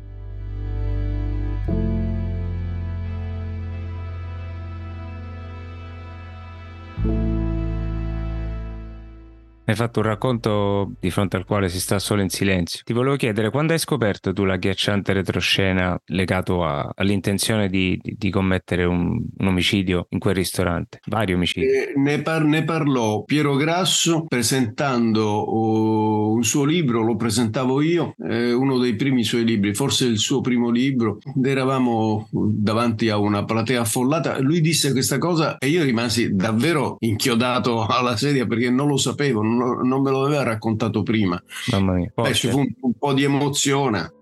Hai 9.67 9.73
fatto 9.73 9.99
un 9.99 10.05
racconto 10.05 10.93
di 10.99 11.09
fronte 11.09 11.37
al 11.37 11.45
quale 11.45 11.69
si 11.69 11.79
sta 11.79 11.97
solo 11.97 12.21
in 12.21 12.29
silenzio. 12.29 12.81
Ti 12.83 12.93
volevo 12.93 13.15
chiedere, 13.15 13.49
quando 13.49 13.73
hai 13.73 13.79
scoperto 13.79 14.31
tu 14.31 14.43
l'agghiacciante 14.43 15.11
retroscena 15.11 15.99
legato 16.05 16.63
a, 16.63 16.87
all'intenzione 16.93 17.67
di, 17.67 17.99
di, 17.99 18.15
di 18.15 18.29
commettere 18.29 18.83
un, 18.83 19.19
un, 19.37 19.47
omicidio 19.47 20.05
in 20.09 20.19
quel 20.19 20.35
ristorante? 20.35 20.99
Vari 21.07 21.33
omicidi. 21.33 21.65
Eh, 21.65 21.93
ne, 21.95 22.21
par- 22.21 22.43
ne, 22.43 22.63
parlò 22.63 23.23
Piero 23.23 23.55
Grasso 23.55 24.25
presentando 24.27 25.51
uh, 25.51 26.35
un 26.35 26.43
suo 26.43 26.63
libro, 26.63 27.01
lo 27.01 27.15
presentavo 27.15 27.81
io, 27.81 28.13
eh, 28.29 28.53
uno 28.53 28.77
dei 28.77 28.95
primi 28.95 29.23
suoi 29.23 29.45
libri, 29.45 29.73
forse 29.73 30.05
il 30.05 30.19
suo 30.19 30.41
primo 30.41 30.69
libro. 30.69 31.17
Eravamo 31.43 32.27
davanti 32.31 33.09
a 33.09 33.17
una 33.17 33.43
platea 33.43 33.81
affollata. 33.81 34.39
Lui 34.41 34.61
disse 34.61 34.91
questa 34.91 35.17
cosa 35.17 35.57
e 35.57 35.69
io 35.69 35.83
rimasi 35.83 36.35
davvero 36.35 36.97
inchiodato 36.99 37.81
alla 37.89 38.15
sedia 38.15 38.45
perché 38.45 38.69
non 38.69 38.87
lo 38.87 38.97
sapevo, 38.97 39.41
non, 39.55 39.87
non 39.87 40.01
me 40.01 40.11
lo 40.11 40.25
aveva 40.25 40.43
raccontato 40.43 41.03
prima. 41.03 41.41
Mamma 41.71 41.93
mia. 41.93 42.11
Beh, 42.13 42.33
ci 42.33 42.49
fu 42.49 42.59
un, 42.59 42.73
un 42.81 42.93
po' 42.97 43.13
di 43.13 43.23
emozione. 43.23 44.13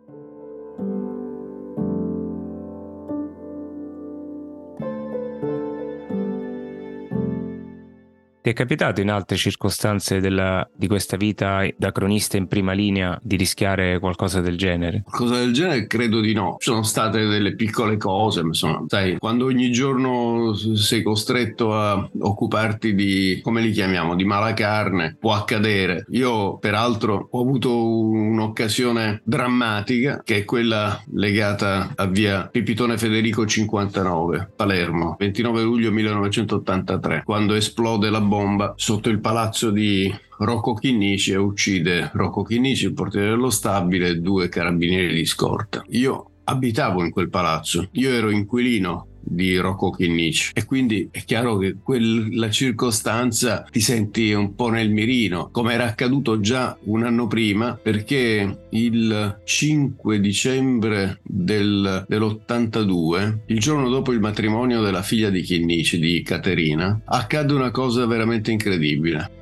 Ti 8.43 8.49
è 8.49 8.53
capitato 8.53 8.99
in 8.99 9.09
altre 9.09 9.37
circostanze 9.37 10.19
della, 10.19 10.69
di 10.75 10.87
questa 10.87 11.15
vita 11.15 11.65
da 11.77 11.93
cronista 11.93 12.35
in 12.35 12.47
prima 12.47 12.73
linea 12.73 13.17
di 13.23 13.37
rischiare 13.37 13.99
qualcosa 13.99 14.41
del 14.41 14.57
genere? 14.57 15.03
Qualcosa 15.05 15.39
del 15.39 15.53
genere 15.53 15.87
credo 15.87 16.19
di 16.19 16.33
no. 16.33 16.57
Ci 16.59 16.69
sono 16.69 16.83
state 16.83 17.25
delle 17.25 17.55
piccole 17.55 17.95
cose, 17.95 18.41
ma 18.41 18.47
insomma, 18.47 18.83
sai, 18.87 19.17
quando 19.17 19.45
ogni 19.45 19.71
giorno 19.71 20.53
sei 20.53 21.03
costretto 21.03 21.73
a 21.73 22.05
occuparti 22.19 22.93
di, 22.93 23.39
come 23.41 23.61
li 23.61 23.71
chiamiamo, 23.71 24.13
di 24.13 24.25
mala 24.25 24.53
carne, 24.53 25.15
può 25.17 25.31
accadere. 25.35 26.05
Io 26.09 26.57
peraltro 26.57 27.29
ho 27.31 27.39
avuto 27.39 27.73
un'occasione 27.97 29.21
drammatica 29.23 30.21
che 30.21 30.39
è 30.39 30.43
quella 30.43 31.01
legata 31.13 31.93
a 31.95 32.07
via 32.07 32.49
Pipitone 32.51 32.97
Federico 32.97 33.45
59, 33.45 34.51
Palermo, 34.53 35.15
29 35.17 35.61
luglio 35.61 35.91
1983, 35.93 37.21
quando 37.23 37.53
esplode 37.53 38.09
la 38.09 38.31
bomba 38.33 38.73
sotto 38.75 39.09
il 39.09 39.19
palazzo 39.19 39.69
di 39.69 40.11
Rocco 40.39 40.73
Chinnici 40.73 41.33
e 41.33 41.37
uccide 41.37 42.09
Rocco 42.13 42.41
Chinnici, 42.41 42.85
il 42.85 42.93
portiere 42.93 43.29
dello 43.29 43.51
stabile 43.51 44.07
e 44.07 44.15
due 44.15 44.49
carabinieri 44.49 45.13
di 45.13 45.25
scorta. 45.25 45.83
Io 45.89 46.31
abitavo 46.45 47.03
in 47.03 47.11
quel 47.11 47.29
palazzo, 47.29 47.87
io 47.91 48.09
ero 48.09 48.31
inquilino 48.31 49.07
di 49.23 49.57
Rocco 49.57 49.91
Chinnici. 49.91 50.51
E 50.53 50.65
quindi 50.65 51.07
è 51.11 51.23
chiaro 51.23 51.57
che 51.57 51.77
quella 51.81 52.49
circostanza 52.51 53.65
ti 53.71 53.79
senti 53.79 54.33
un 54.33 54.55
po' 54.55 54.69
nel 54.69 54.91
mirino 54.91 55.49
come 55.51 55.73
era 55.73 55.85
accaduto 55.85 56.39
già 56.39 56.77
un 56.83 57.03
anno 57.03 57.27
prima 57.27 57.79
perché 57.81 58.65
il 58.69 59.41
5 59.43 60.19
dicembre 60.19 61.19
del, 61.23 62.05
dell'82 62.07 63.37
il 63.47 63.59
giorno 63.59 63.89
dopo 63.89 64.11
il 64.11 64.19
matrimonio 64.19 64.81
della 64.81 65.01
figlia 65.01 65.29
di 65.29 65.41
Chinnici 65.41 65.99
di 65.99 66.21
Caterina 66.21 67.01
accade 67.05 67.53
una 67.53 67.71
cosa 67.71 68.05
veramente 68.05 68.51
incredibile 68.51 69.41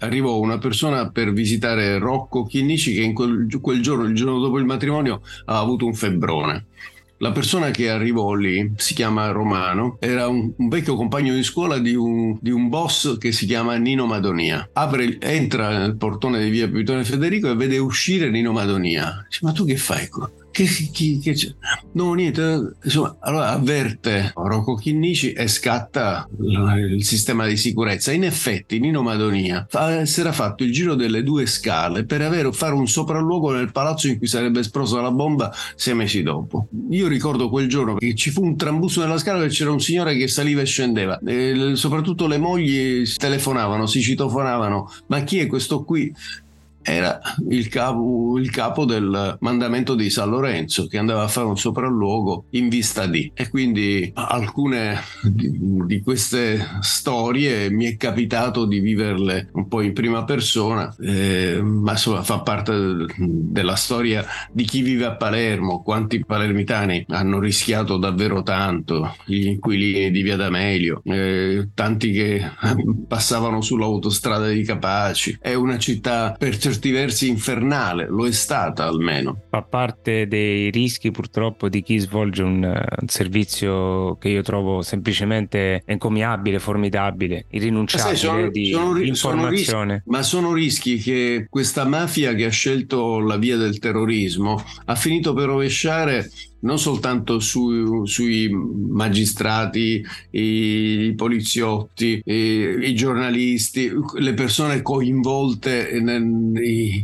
arrivò 0.00 0.38
una 0.38 0.58
persona 0.58 1.10
per 1.10 1.32
visitare 1.32 1.98
Rocco 1.98 2.44
Chinnici 2.44 2.94
che 2.94 3.02
in 3.02 3.14
quel, 3.14 3.46
quel, 3.60 3.80
giorno, 3.80 4.04
il 4.04 4.14
giorno 4.14 4.38
dopo 4.38 4.58
il 4.58 4.64
matrimonio, 4.64 5.22
ha 5.46 5.58
avuto 5.58 5.86
un 5.86 5.94
febbrone. 5.94 6.66
La 7.20 7.32
persona 7.32 7.70
che 7.70 7.90
arrivò 7.90 8.32
lì 8.34 8.74
si 8.76 8.94
chiama 8.94 9.28
Romano, 9.30 9.96
era 9.98 10.28
un, 10.28 10.52
un 10.56 10.68
vecchio 10.68 10.94
compagno 10.94 11.34
di 11.34 11.42
scuola 11.42 11.78
di 11.78 11.96
un, 11.96 12.38
di 12.40 12.52
un, 12.52 12.68
boss 12.68 13.18
che 13.18 13.32
si 13.32 13.44
chiama 13.44 13.74
Nino 13.74 14.06
Madonia. 14.06 14.70
Apre, 14.72 15.18
entra 15.20 15.76
nel 15.78 15.96
portone 15.96 16.40
di 16.40 16.48
via 16.48 16.68
Pitone 16.68 17.04
Federico 17.04 17.50
e 17.50 17.56
vede 17.56 17.78
uscire 17.78 18.30
Nino 18.30 18.52
Madonia. 18.52 19.26
Dice, 19.28 19.40
ma 19.42 19.50
tu 19.50 19.64
che 19.64 19.76
fai 19.76 20.08
qua? 20.08 20.30
Che, 20.58 20.66
che, 20.92 21.20
che 21.22 21.32
c'è? 21.34 21.54
No, 21.92 22.14
niente. 22.14 22.74
Insomma, 22.82 23.16
allora 23.20 23.50
avverte 23.50 24.32
Rocco 24.34 24.74
Chinnici 24.74 25.30
e 25.30 25.46
scatta 25.46 26.28
il 26.36 27.04
sistema 27.04 27.46
di 27.46 27.56
sicurezza. 27.56 28.10
In 28.10 28.24
effetti, 28.24 28.80
Nino 28.80 29.02
Madonia 29.02 29.64
fa, 29.70 30.04
si 30.04 30.18
era 30.18 30.32
fatto 30.32 30.64
il 30.64 30.72
giro 30.72 30.96
delle 30.96 31.22
due 31.22 31.46
scale 31.46 32.04
per 32.04 32.22
avere, 32.22 32.50
fare 32.52 32.74
un 32.74 32.88
sopralluogo 32.88 33.52
nel 33.52 33.70
palazzo 33.70 34.08
in 34.08 34.18
cui 34.18 34.26
sarebbe 34.26 34.58
esplosa 34.58 35.00
la 35.00 35.12
bomba 35.12 35.54
sei 35.76 35.94
mesi 35.94 36.24
dopo. 36.24 36.66
Io 36.90 37.06
ricordo 37.06 37.48
quel 37.48 37.68
giorno 37.68 37.94
che 37.94 38.16
ci 38.16 38.30
fu 38.30 38.42
un 38.42 38.56
trambusto 38.56 39.00
nella 39.00 39.18
scala 39.18 39.44
e 39.44 39.48
c'era 39.50 39.70
un 39.70 39.80
signore 39.80 40.16
che 40.16 40.26
saliva 40.26 40.62
e 40.62 40.66
scendeva. 40.66 41.20
E 41.24 41.76
soprattutto 41.76 42.26
le 42.26 42.38
mogli 42.38 43.04
telefonavano, 43.06 43.86
si 43.86 44.02
citofonavano. 44.02 44.90
Ma 45.06 45.20
chi 45.20 45.38
è 45.38 45.46
questo 45.46 45.84
qui? 45.84 46.12
Era 46.88 47.20
il 47.50 47.68
capo, 47.68 48.38
il 48.38 48.50
capo, 48.50 48.84
del 48.84 49.36
mandamento 49.40 49.94
di 49.94 50.10
San 50.10 50.30
Lorenzo 50.30 50.86
che 50.86 50.98
andava 50.98 51.22
a 51.22 51.28
fare 51.28 51.46
un 51.46 51.56
sopralluogo 51.56 52.46
in 52.50 52.68
vista 52.68 53.06
di. 53.06 53.30
E 53.34 53.48
quindi 53.48 54.10
alcune 54.14 55.00
di, 55.22 55.50
di 55.84 56.00
queste 56.00 56.66
storie 56.80 57.70
mi 57.70 57.84
è 57.86 57.96
capitato 57.96 58.64
di 58.64 58.80
viverle 58.80 59.50
un 59.52 59.68
po' 59.68 59.82
in 59.82 59.92
prima 59.92 60.24
persona, 60.24 60.94
eh, 61.00 61.60
ma 61.62 61.92
insomma 61.92 62.22
fa 62.22 62.40
parte 62.40 63.06
della 63.16 63.76
storia 63.76 64.24
di 64.50 64.64
chi 64.64 64.82
vive 64.82 65.04
a 65.04 65.16
Palermo, 65.16 65.82
quanti 65.82 66.24
palermitani 66.24 67.04
hanno 67.08 67.38
rischiato 67.38 67.96
davvero 67.96 68.42
tanto, 68.42 69.14
gli 69.24 69.46
inquilini 69.46 70.10
di 70.10 70.22
Via 70.22 70.36
D'Amelio, 70.36 71.02
eh, 71.04 71.68
tanti 71.74 72.12
che 72.12 72.50
passavano 73.06 73.60
sull'autostrada 73.60 74.48
di 74.48 74.62
Capaci. 74.62 75.38
È 75.40 75.54
una 75.54 75.78
città 75.78 76.34
per 76.38 76.56
certi 76.56 76.77
certi 76.78 76.90
versi 76.92 77.28
infernale, 77.28 78.06
lo 78.08 78.26
è 78.26 78.32
stata 78.32 78.84
almeno. 78.84 79.42
Fa 79.50 79.62
parte 79.62 80.28
dei 80.28 80.70
rischi 80.70 81.10
purtroppo 81.10 81.68
di 81.68 81.82
chi 81.82 81.98
svolge 81.98 82.42
un, 82.42 82.62
un 82.62 83.08
servizio 83.08 84.16
che 84.18 84.28
io 84.28 84.42
trovo 84.42 84.82
semplicemente 84.82 85.82
encomiabile, 85.84 86.60
formidabile, 86.60 87.46
irrinunciabile 87.50 88.16
sai, 88.16 88.16
sono, 88.16 88.50
di 88.50 88.70
sono, 88.70 89.00
informazione. 89.00 89.64
Sono 89.64 89.82
rischi, 89.92 90.10
ma 90.10 90.22
sono 90.22 90.52
rischi 90.52 90.96
che 90.98 91.46
questa 91.50 91.84
mafia 91.84 92.32
che 92.34 92.44
ha 92.44 92.50
scelto 92.50 93.18
la 93.18 93.36
via 93.36 93.56
del 93.56 93.78
terrorismo 93.78 94.62
ha 94.84 94.94
finito 94.94 95.34
per 95.34 95.46
rovesciare 95.46 96.30
non 96.60 96.78
soltanto 96.78 97.38
su, 97.38 98.04
sui 98.04 98.48
magistrati, 98.50 100.04
i, 100.30 100.40
i 100.40 101.14
poliziotti, 101.14 102.20
i, 102.24 102.34
i, 102.80 102.94
giornalisti, 102.94 103.90
le 104.16 104.34
persone 104.34 104.82
coinvolte 104.82 106.00
nel, 106.00 106.52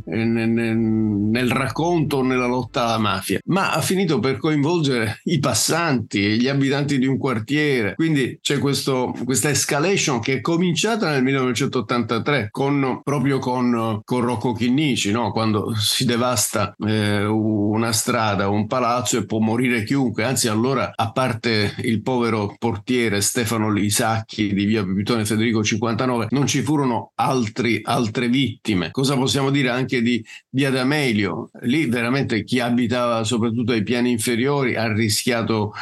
nel, 0.07 0.77
nel 0.77 1.51
racconto 1.51 2.23
nella 2.23 2.47
lotta 2.47 2.85
alla 2.85 2.99
mafia, 2.99 3.41
ma 3.47 3.73
ha 3.73 3.81
finito 3.81 4.19
per 4.19 4.39
coinvolgere 4.39 5.21
i 5.25 5.39
passanti, 5.39 6.39
gli 6.39 6.49
abitanti 6.49 6.99
di 6.99 7.07
un 7.07 7.19
quartiere. 7.19 7.95
Quindi 7.95 8.39
c'è 8.41 8.59
questo, 8.59 9.15
questa 9.25 9.51
escalation 9.51 10.21
che 10.21 10.35
è 10.35 10.41
cominciata 10.41 11.11
nel 11.11 11.23
1983 11.23 12.49
con, 12.51 13.01
proprio 13.03 13.39
con, 13.39 14.01
con 14.05 14.21
Rocco 14.21 14.53
Chinnici, 14.53 15.11
no? 15.11 15.33
quando 15.33 15.75
si 15.75 16.05
devasta 16.05 16.75
eh, 16.87 17.25
una 17.25 17.93
strada, 17.93 18.49
un 18.49 18.67
palazzo 18.67 19.19
e 19.19 19.27
può 19.27 19.39
morire 19.39 19.85
chiunque, 19.85 20.25
anzi 20.25 20.49
allora 20.49 20.93
a 20.95 21.13
parte 21.13 21.75
il 21.83 22.03
povero 22.03 22.55
portiere 22.59 23.21
Stefano 23.21 23.71
Lisacchi 23.71 24.53
di 24.53 24.65
via 24.65 24.85
Pipitone 24.85 25.25
Federico 25.25 25.63
59 25.63 26.29
non 26.31 26.47
ci 26.47 26.63
furono 26.63 27.13
altri, 27.17 27.81
altre 27.83 28.29
vittime. 28.29 28.91
Cosa 28.91 29.17
possiamo 29.17 29.44
dire 29.51 29.69
anche 29.71 30.03
di 30.03 30.25
via 30.51 30.71
D'Amelio? 30.71 31.51
Lì 31.63 31.87
veramente 31.87 32.45
chi 32.45 32.61
abitava 32.61 33.25
soprattutto 33.25 33.73
ai 33.73 33.83
piani 33.83 34.11
inferiori 34.11 34.77
ha 34.77 34.93
rischiato 34.93 35.73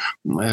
eh, 0.41 0.45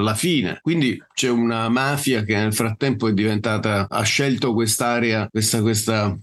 la 0.00 0.14
fine. 0.14 0.58
Quindi 0.62 1.02
c'è 1.14 1.28
una 1.28 1.68
mafia 1.68 2.22
che 2.22 2.34
nel 2.34 2.54
frattempo 2.54 3.08
è 3.08 3.12
diventata, 3.12 3.86
ha 3.88 4.02
scelto 4.02 4.52
quest'area, 4.52 5.28
questa, 5.30 5.60
questa 5.60 6.16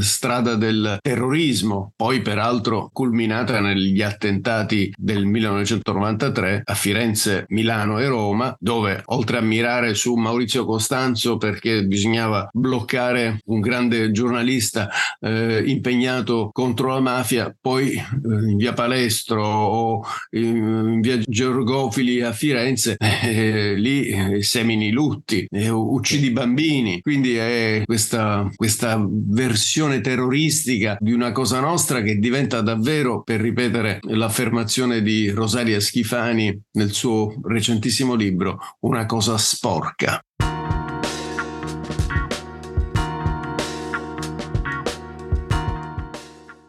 strada 0.00 0.54
del 0.54 0.98
terrorismo, 1.00 1.92
poi 1.96 2.20
peraltro 2.20 2.90
culminata 2.92 3.60
negli 3.60 4.02
attentati 4.02 4.92
del 4.96 5.24
1993 5.24 6.62
a 6.64 6.74
Firenze, 6.74 7.44
Milano 7.48 7.98
e 7.98 8.06
Roma, 8.06 8.54
dove 8.58 9.02
oltre 9.06 9.38
a 9.38 9.42
mirare 9.42 9.94
su 9.94 10.14
Maurizio 10.14 10.64
Costanzo 10.64 11.38
perché 11.38 11.84
bisognava 11.86 12.48
bloccare 12.52 13.40
un 13.46 13.60
grande 13.60 14.10
giornalista 14.10 14.88
eh, 15.20 15.62
impegnato 15.66 16.50
contro 16.52 16.88
la 16.88 17.00
mafia, 17.00 17.54
poi 17.58 17.92
eh, 17.92 18.02
in 18.50 18.56
via 18.56 18.72
Palestro 18.72 19.42
o 19.44 20.04
in, 20.32 21.00
via 21.00 21.18
Georgofili 21.18 22.20
a 22.20 22.32
Firenze, 22.32 22.96
eh, 23.00 23.74
lì 23.74 24.06
eh, 24.06 24.42
semini 24.42 24.90
lutti, 24.90 25.46
uccidi 25.50 26.30
bambini, 26.30 27.00
quindi 27.00 27.36
è 27.36 27.82
questa, 27.84 28.48
questa 28.54 29.02
vera 29.08 29.45
versione 29.46 30.00
terroristica 30.00 30.96
di 30.98 31.12
una 31.12 31.30
cosa 31.30 31.60
nostra 31.60 32.00
che 32.02 32.18
diventa 32.18 32.60
davvero, 32.62 33.22
per 33.22 33.40
ripetere 33.40 34.00
l'affermazione 34.02 35.02
di 35.02 35.30
Rosaria 35.30 35.78
Schifani 35.78 36.62
nel 36.72 36.90
suo 36.90 37.32
recentissimo 37.44 38.14
libro, 38.14 38.58
una 38.80 39.06
cosa 39.06 39.38
sporca. 39.38 40.20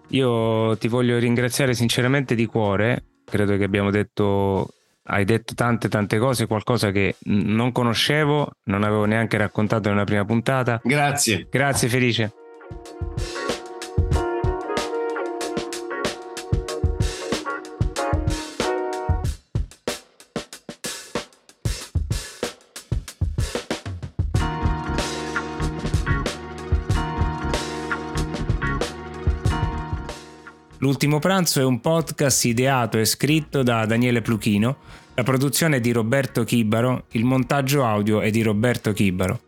Io 0.10 0.78
ti 0.78 0.88
voglio 0.88 1.18
ringraziare 1.18 1.74
sinceramente 1.74 2.36
di 2.36 2.46
cuore, 2.46 3.04
credo 3.26 3.58
che 3.58 3.64
abbiamo 3.64 3.90
detto 3.90 4.70
hai 5.10 5.24
detto 5.24 5.54
tante 5.56 5.88
tante 5.88 6.18
cose, 6.18 6.48
qualcosa 6.48 6.92
che 6.92 7.16
non 7.24 7.72
conoscevo, 7.72 8.52
non 8.66 8.84
avevo 8.84 9.06
neanche 9.06 9.38
raccontato 9.38 9.90
nella 9.90 10.04
prima 10.04 10.26
puntata. 10.26 10.80
Grazie. 10.84 11.48
Grazie 11.50 11.88
Felice. 11.88 12.34
L'ultimo 30.88 31.20
pranzo 31.20 31.60
è 31.60 31.66
un 31.66 31.82
podcast 31.82 32.46
ideato 32.46 32.98
e 32.98 33.04
scritto 33.04 33.62
da 33.62 33.86
Daniele 33.86 34.22
Pluchino, 34.22 34.78
la 35.16 35.24
produzione 35.24 35.76
è 35.76 35.80
di 35.82 35.92
Roberto 35.92 36.46
Chibaro, 36.46 37.06
il 37.12 37.26
montaggio 37.26 37.84
audio 37.84 38.22
è 38.22 38.30
di 38.30 38.42
Roberto 38.42 38.94
Chibaro. 38.94 39.47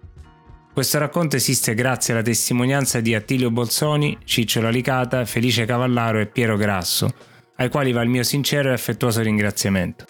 Questo 0.79 0.97
racconto 0.97 1.35
esiste 1.35 1.73
grazie 1.73 2.13
alla 2.13 2.21
testimonianza 2.21 3.01
di 3.01 3.13
Attilio 3.13 3.51
Bolzoni, 3.51 4.17
Ciccio 4.23 4.61
Lalicata, 4.61 5.25
Felice 5.25 5.65
Cavallaro 5.65 6.19
e 6.19 6.27
Piero 6.27 6.55
Grasso, 6.55 7.13
ai 7.57 7.67
quali 7.67 7.91
va 7.91 8.01
il 8.01 8.07
mio 8.07 8.23
sincero 8.23 8.69
e 8.69 8.71
affettuoso 8.71 9.21
ringraziamento. 9.21 10.05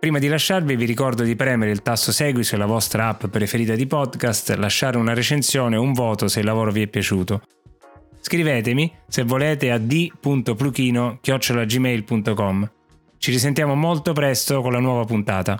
Prima 0.00 0.18
di 0.18 0.28
lasciarvi 0.28 0.76
vi 0.76 0.86
ricordo 0.86 1.22
di 1.22 1.36
premere 1.36 1.70
il 1.70 1.82
tasto 1.82 2.10
segui 2.10 2.42
sulla 2.42 2.64
vostra 2.64 3.08
app 3.08 3.26
preferita 3.26 3.74
di 3.74 3.86
podcast, 3.86 4.48
lasciare 4.54 4.96
una 4.96 5.12
recensione 5.12 5.76
o 5.76 5.82
un 5.82 5.92
voto 5.92 6.28
se 6.28 6.38
il 6.38 6.46
lavoro 6.46 6.72
vi 6.72 6.80
è 6.80 6.86
piaciuto. 6.86 7.42
Scrivetemi 8.22 8.90
se 9.06 9.24
volete 9.24 9.70
a 9.70 9.76
d.pluchino.gmail.com. 9.76 12.70
Ci 13.26 13.32
risentiamo 13.32 13.74
molto 13.74 14.12
presto 14.12 14.62
con 14.62 14.70
la 14.70 14.78
nuova 14.78 15.04
puntata. 15.04 15.58